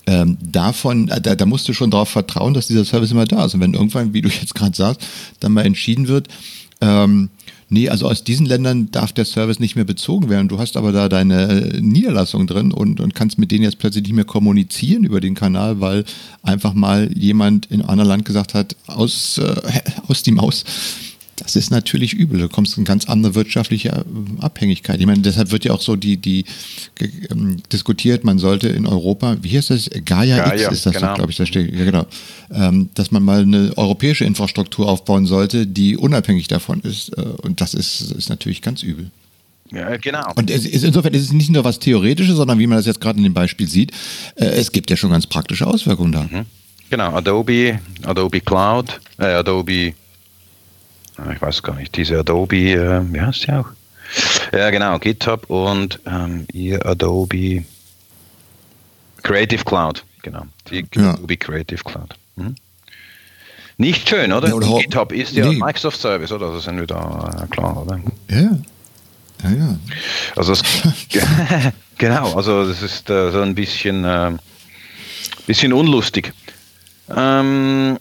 [0.07, 3.45] ähm, davon, äh, da, da musst du schon darauf vertrauen, dass dieser Service immer da
[3.45, 3.53] ist.
[3.53, 5.05] Und wenn irgendwann, wie du jetzt gerade sagst,
[5.41, 6.28] dann mal entschieden wird,
[6.82, 7.30] ähm,
[7.70, 10.47] Nee, also aus diesen Ländern darf der Service nicht mehr bezogen werden.
[10.47, 14.13] Du hast aber da deine Niederlassung drin und, und kannst mit denen jetzt plötzlich nicht
[14.13, 16.05] mehr kommunizieren über den Kanal, weil
[16.43, 19.55] einfach mal jemand in einem anderen Land gesagt hat, aus, äh,
[20.07, 20.63] aus die Maus
[21.38, 22.39] das ist natürlich übel.
[22.39, 24.99] Du kommst in ganz andere wirtschaftliche äh, Abhängigkeit.
[24.99, 26.45] Ich meine, deshalb wird ja auch so die, die
[27.29, 29.89] ähm, diskutiert, man sollte in Europa, wie heißt das?
[30.03, 31.13] Gaia, Gaia X ist das, genau.
[31.13, 32.05] glaube ich, da steht, ja genau,
[32.51, 37.15] ähm, dass man mal eine europäische Infrastruktur aufbauen sollte, die unabhängig davon ist.
[37.17, 39.11] Äh, und das ist, ist natürlich ganz übel.
[39.71, 40.33] Ja, genau.
[40.35, 43.01] Und es ist, insofern ist es nicht nur was Theoretisches, sondern wie man das jetzt
[43.01, 43.91] gerade in dem Beispiel sieht,
[44.35, 46.23] äh, es gibt ja schon ganz praktische Auswirkungen da.
[46.23, 46.45] Mhm.
[46.89, 49.93] Genau, Adobe, Adobe Cloud, äh, Adobe
[51.34, 53.68] ich weiß gar nicht, diese Adobe, äh, wie heißt die auch?
[54.53, 57.63] Ja, genau, GitHub und ähm, ihr Adobe
[59.24, 61.13] Creative Cloud, genau, die ja.
[61.13, 62.15] Adobe Creative Cloud.
[62.36, 62.55] Mhm.
[63.78, 64.49] Nicht schön, oder?
[64.49, 65.55] Ja, GitHub ist ja nee.
[65.55, 66.51] Microsoft Service, oder?
[66.51, 67.99] Das sind wir da äh, klar, oder?
[68.30, 68.57] Ja.
[69.43, 69.76] Ja, ja.
[70.36, 70.63] Also das,
[71.97, 74.32] genau, also das ist äh, so ein bisschen, äh,
[75.45, 76.34] bisschen unlustig.
[77.15, 77.99] Ähm,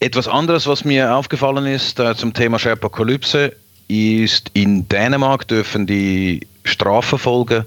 [0.00, 3.52] etwas anderes, was mir aufgefallen ist äh, zum Thema Sherpokalypse,
[3.88, 7.66] ist in Dänemark dürfen die Strafverfolger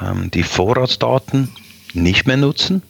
[0.00, 1.50] ähm, die Vorratsdaten
[1.92, 2.82] nicht mehr nutzen.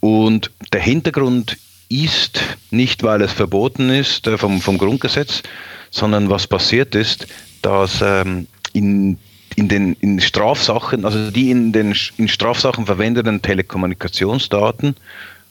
[0.00, 1.56] Und der Hintergrund
[1.88, 2.40] ist
[2.70, 5.42] nicht, weil es verboten ist äh, vom, vom Grundgesetz,
[5.90, 7.26] sondern was passiert ist,
[7.62, 9.18] dass ähm, in,
[9.56, 14.96] in den in Strafsachen, also die in den in Strafsachen verwendeten Telekommunikationsdaten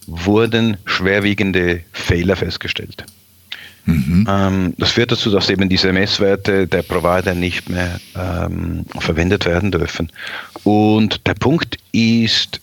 [0.07, 3.05] wurden schwerwiegende Fehler festgestellt.
[3.85, 4.27] Mhm.
[4.29, 9.71] Ähm, das führt dazu, dass eben diese Messwerte der Provider nicht mehr ähm, verwendet werden
[9.71, 10.09] dürfen.
[10.63, 12.61] Und der Punkt ist,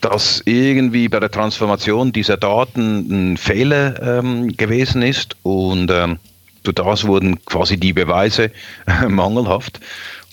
[0.00, 6.18] dass irgendwie bei der Transformation dieser Daten ein Fehler ähm, gewesen ist und ähm,
[6.62, 8.50] durch das wurden quasi die Beweise
[8.86, 9.80] äh, mangelhaft.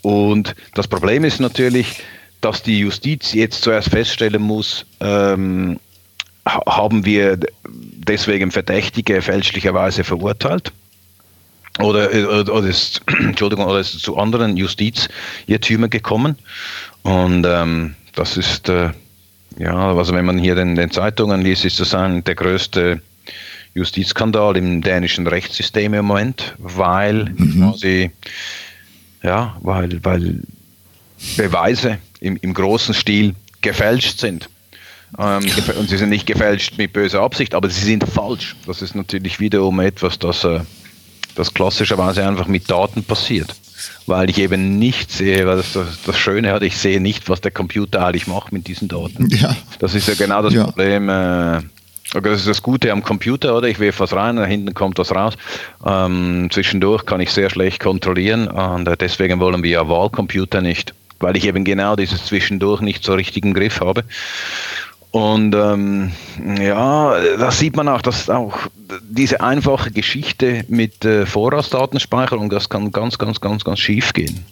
[0.02, 2.02] Und das Problem ist natürlich,
[2.42, 5.80] dass die Justiz jetzt zuerst feststellen muss, ähm,
[6.46, 10.72] haben wir deswegen Verdächtige fälschlicherweise verurteilt?
[11.80, 16.36] Oder, äh, oder, ist, Entschuldigung, oder ist es zu anderen Justizirrtümern gekommen?
[17.04, 18.90] Und ähm, das ist, äh,
[19.58, 23.02] ja, also wenn man hier den, den Zeitungen liest, ist das ein, der größte
[23.74, 27.62] Justizskandal im dänischen Rechtssystem im Moment, weil mhm.
[27.62, 28.12] quasi,
[29.24, 30.42] ja, weil, weil
[31.38, 34.50] Beweise im, im großen Stil gefälscht sind.
[35.18, 35.44] Ähm,
[35.78, 38.56] und sie sind nicht gefälscht mit böser Absicht, aber sie sind falsch.
[38.66, 40.62] Das ist natürlich wiederum etwas, das, äh,
[41.36, 43.56] das klassischerweise einfach mit Daten passiert.
[44.06, 47.52] Weil ich eben nicht sehe, weil das, das Schöne hat, ich sehe nicht, was der
[47.52, 49.28] Computer eigentlich macht mit diesen Daten.
[49.30, 49.56] Ja.
[49.80, 50.66] Das ist ja genau das ja.
[50.66, 51.10] Problem.
[51.10, 51.62] Äh,
[52.14, 53.68] das ist das Gute am Computer, oder?
[53.70, 55.36] Ich werfe was rein, da hinten kommt was raus.
[55.86, 60.94] Ähm, zwischendurch kann ich sehr schlecht kontrollieren und äh, deswegen wollen wir ja Wahlcomputer nicht,
[61.20, 64.04] weil ich eben genau dieses Zwischendurch nicht so richtig im Griff habe.
[65.12, 66.14] Und ähm,
[66.58, 68.58] ja, da sieht man auch, dass auch
[69.10, 74.46] diese einfache Geschichte mit äh, Vorratsdatenspeicherung, das kann ganz, ganz, ganz, ganz schief gehen.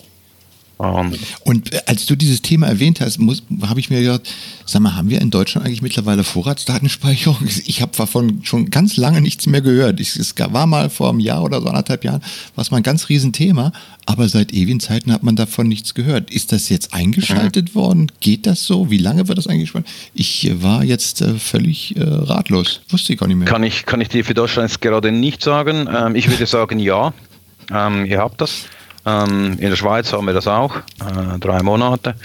[0.81, 1.13] Um,
[1.43, 3.19] und äh, als du dieses Thema erwähnt hast,
[3.63, 4.33] habe ich mir gedacht,
[4.65, 7.37] sag mal, haben wir in Deutschland eigentlich mittlerweile Vorratsdatenspeicherung?
[7.65, 9.99] Ich habe davon schon ganz lange nichts mehr gehört.
[9.99, 12.23] Ich, es war mal vor einem Jahr oder so anderthalb Jahren,
[12.55, 13.73] was mal ein ganz Riesenthema,
[14.05, 16.31] aber seit ewigen Zeiten hat man davon nichts gehört.
[16.31, 17.75] Ist das jetzt eingeschaltet mhm.
[17.75, 18.11] worden?
[18.21, 18.89] Geht das so?
[18.89, 19.91] Wie lange wird das eingeschaltet?
[20.13, 22.79] Ich war jetzt äh, völlig äh, ratlos.
[22.87, 23.47] Wusste ich gar nicht mehr.
[23.49, 25.89] Kann ich, kann ich dir für Deutschland jetzt gerade nicht sagen.
[25.93, 27.13] Ähm, ich würde sagen, ja.
[27.71, 28.63] Ähm, ihr habt das.
[29.05, 32.15] Ähm, in der Schweiz haben wir das auch, äh, drei Monate.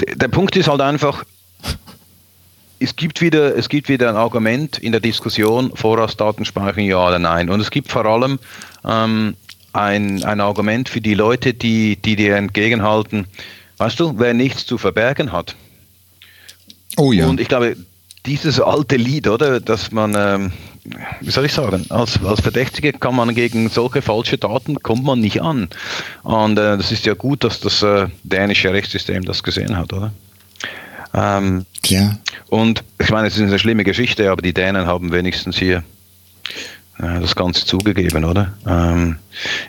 [0.00, 1.24] D der Punkt ist halt einfach,
[2.80, 7.50] es gibt, wieder, es gibt wieder ein Argument in der Diskussion, Vorratsdatenspeicherung ja oder nein.
[7.50, 8.38] Und es gibt vor allem
[8.84, 9.34] ähm,
[9.72, 13.26] ein, ein Argument für die Leute, die, die dir entgegenhalten,
[13.78, 15.56] weißt du, wer nichts zu verbergen hat.
[16.96, 17.26] Oh ja.
[17.26, 17.76] Und ich glaube,
[18.26, 20.52] dieses alte Lied, oder, dass man, ähm,
[21.20, 25.20] wie soll ich sagen, als, als Verdächtige kann man gegen solche falsche Daten kommt man
[25.20, 25.68] nicht an.
[26.22, 30.12] Und äh, das ist ja gut, dass das äh, dänische Rechtssystem das gesehen hat, oder?
[31.14, 32.18] Ähm, ja.
[32.48, 35.82] Und ich meine, es ist eine schlimme Geschichte, aber die Dänen haben wenigstens hier
[36.98, 38.54] das Ganze zugegeben, oder?
[38.66, 39.16] Ähm,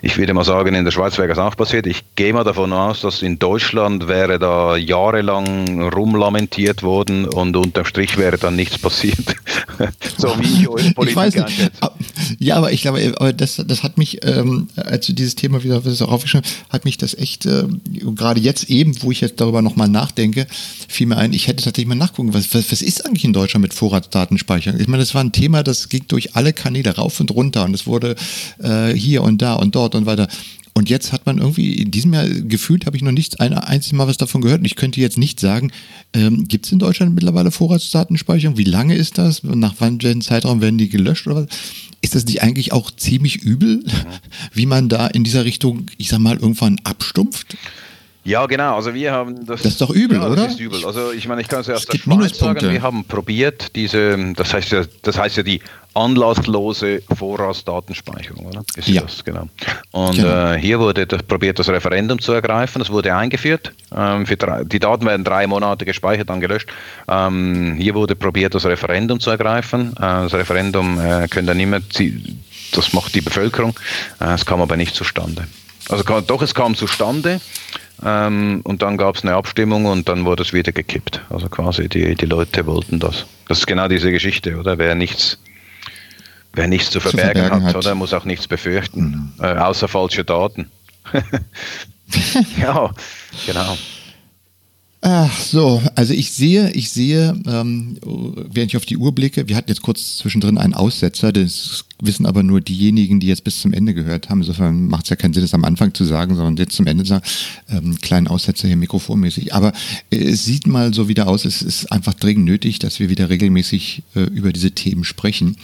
[0.02, 1.86] ich würde mal sagen, in der Schweiz wäre das auch passiert.
[1.86, 7.86] Ich gehe mal davon aus, dass in Deutschland wäre da jahrelang rumlamentiert worden und unterm
[7.86, 9.36] Strich wäre dann nichts passiert.
[10.18, 11.72] so wie ich eure Politik ich weiß nicht.
[12.40, 15.78] Ja, aber ich glaube, aber das, das hat mich, ähm, als du dieses Thema wieder
[15.78, 17.66] aufgeschrieben hat mich das echt, äh,
[18.16, 20.48] gerade jetzt eben, wo ich jetzt darüber nochmal nachdenke,
[20.88, 23.62] fiel mir ein, ich hätte tatsächlich mal nachgucken, was, was, was ist eigentlich in Deutschland
[23.62, 24.80] mit Vorratsdatenspeicherung?
[24.80, 27.74] Ich meine, das war ein Thema, das ging durch alle Kanäle rauf und runter und
[27.74, 28.16] es wurde
[28.60, 30.28] äh, hier und da und dort und weiter.
[30.80, 33.98] Und jetzt hat man irgendwie, in diesem Jahr gefühlt, habe ich noch nicht ein einziges
[33.98, 34.60] Mal was davon gehört.
[34.60, 35.72] Und ich könnte jetzt nicht sagen,
[36.14, 38.58] ähm, gibt es in Deutschland mittlerweile Vorratsdatenspeicherung?
[38.58, 39.44] Wie lange ist das?
[39.44, 41.48] Nach welchem Zeitraum werden die gelöscht oder was?
[42.00, 43.84] Ist das nicht eigentlich auch ziemlich übel,
[44.54, 47.58] wie man da in dieser Richtung, ich sag mal, irgendwann abstumpft?
[48.24, 48.76] Ja, genau.
[48.76, 49.62] Also wir haben das.
[49.62, 50.36] Das ist doch übel, ja, oder?
[50.36, 50.86] Das ist übel.
[50.86, 52.70] Also ich meine, ich kann es erst der Schweiz sagen.
[52.70, 55.62] Wir haben probiert diese, das heißt ja, das heißt ja die
[55.94, 58.64] anlasslose Vorratsdatenspeicherung, oder?
[58.76, 59.02] Ist ja.
[59.02, 59.48] das, genau.
[59.92, 60.52] Und genau.
[60.54, 62.80] Äh, hier wurde das, probiert, das Referendum zu ergreifen.
[62.80, 63.74] Das wurde eingeführt.
[63.96, 66.70] Ähm, drei, die Daten werden drei Monate gespeichert, dann gelöscht.
[67.08, 69.94] Ähm, hier wurde probiert, das Referendum zu ergreifen.
[69.98, 71.80] Äh, das Referendum äh, können dann immer,
[72.74, 73.78] das macht die Bevölkerung.
[74.20, 75.48] Äh, es kam aber nicht zustande.
[75.90, 77.42] Also doch, es kam zustande.
[78.04, 81.22] Ähm, und dann gab es eine Abstimmung und dann wurde es wieder gekippt.
[81.30, 83.26] Also quasi die, die Leute wollten das.
[83.48, 84.78] Das ist genau diese Geschichte, oder?
[84.78, 85.40] Wer nichts,
[86.54, 89.44] wer nichts zu verbergen, zu verbergen hat, hat, oder muss auch nichts befürchten, mhm.
[89.44, 90.72] äh, außer falsche Daten.
[92.58, 92.92] ja,
[93.46, 93.78] genau.
[95.02, 97.98] Ach so, also ich sehe, ich sehe, ähm,
[98.52, 102.26] während ich auf die Uhr blicke, wir hatten jetzt kurz zwischendrin einen Aussetzer, das wissen
[102.26, 104.42] aber nur diejenigen, die jetzt bis zum Ende gehört haben.
[104.42, 107.06] Insofern macht es ja keinen Sinn, das am Anfang zu sagen, sondern jetzt zum Ende
[107.06, 107.26] zu sagen,
[107.70, 109.54] ähm, kleinen Aussetzer hier mikrofonmäßig.
[109.54, 109.72] Aber
[110.12, 113.30] äh, es sieht mal so wieder aus, es ist einfach dringend nötig, dass wir wieder
[113.30, 115.56] regelmäßig äh, über diese Themen sprechen,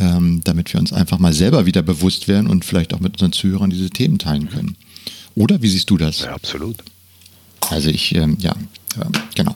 [0.00, 3.32] ähm, damit wir uns einfach mal selber wieder bewusst werden und vielleicht auch mit unseren
[3.32, 4.76] Zuhörern diese Themen teilen können.
[5.36, 6.22] Oder wie siehst du das?
[6.22, 6.82] Ja, absolut.
[7.70, 9.04] Also ich, ähm, ja, äh,
[9.34, 9.54] genau.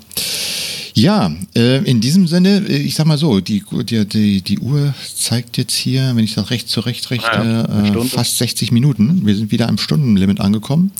[0.94, 4.94] Ja, äh, in diesem Sinne, äh, ich sag mal so, die, die, die, die Uhr
[5.16, 9.24] zeigt jetzt hier, wenn ich das recht zurecht rechne, ja, äh, fast 60 Minuten.
[9.24, 10.92] Wir sind wieder am Stundenlimit angekommen.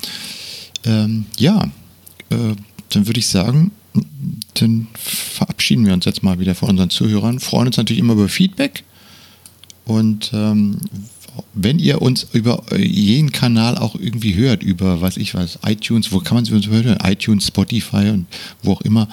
[0.84, 1.64] Ähm, ja,
[2.30, 2.54] äh,
[2.90, 3.72] dann würde ich sagen,
[4.54, 7.40] dann verabschieden wir uns jetzt mal wieder von unseren Zuhörern.
[7.40, 8.84] Freuen uns natürlich immer über Feedback
[9.84, 10.78] und ähm,
[11.54, 16.20] wenn ihr uns über jeden Kanal auch irgendwie hört, über was ich weiß, iTunes, wo
[16.20, 16.98] kann man es hören?
[17.02, 18.26] iTunes, Spotify und
[18.62, 19.08] wo auch immer.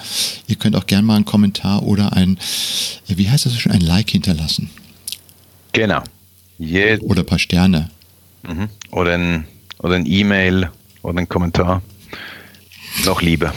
[0.46, 2.38] Ihr könnt auch gerne mal einen Kommentar oder ein,
[3.08, 4.70] äh, wie heißt das schon, ein Like hinterlassen.
[5.72, 6.02] Genau.
[6.58, 7.90] Je oder ein paar Sterne.
[8.42, 8.68] Mhm.
[8.90, 9.44] Oder ein
[9.78, 10.70] oder ein E-Mail
[11.02, 11.82] oder ein Kommentar.
[13.04, 13.54] Noch lieber.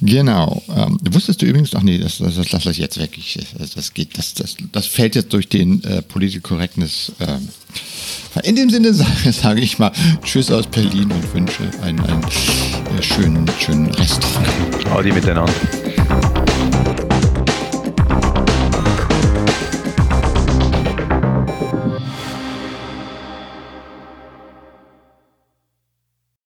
[0.00, 0.62] Genau.
[0.74, 3.18] Ähm, wusstest du übrigens, ach nee, das, das, das lasse ich jetzt weg.
[4.14, 7.12] Das, das, das, fällt jetzt durch den äh, Political Correctness.
[7.20, 7.48] Ähm.
[8.44, 13.02] In dem Sinne sage, sage ich mal Tschüss aus Berlin und wünsche einen, einen äh,
[13.02, 14.46] schönen, schönen Resttag.
[14.90, 15.52] Adi miteinander.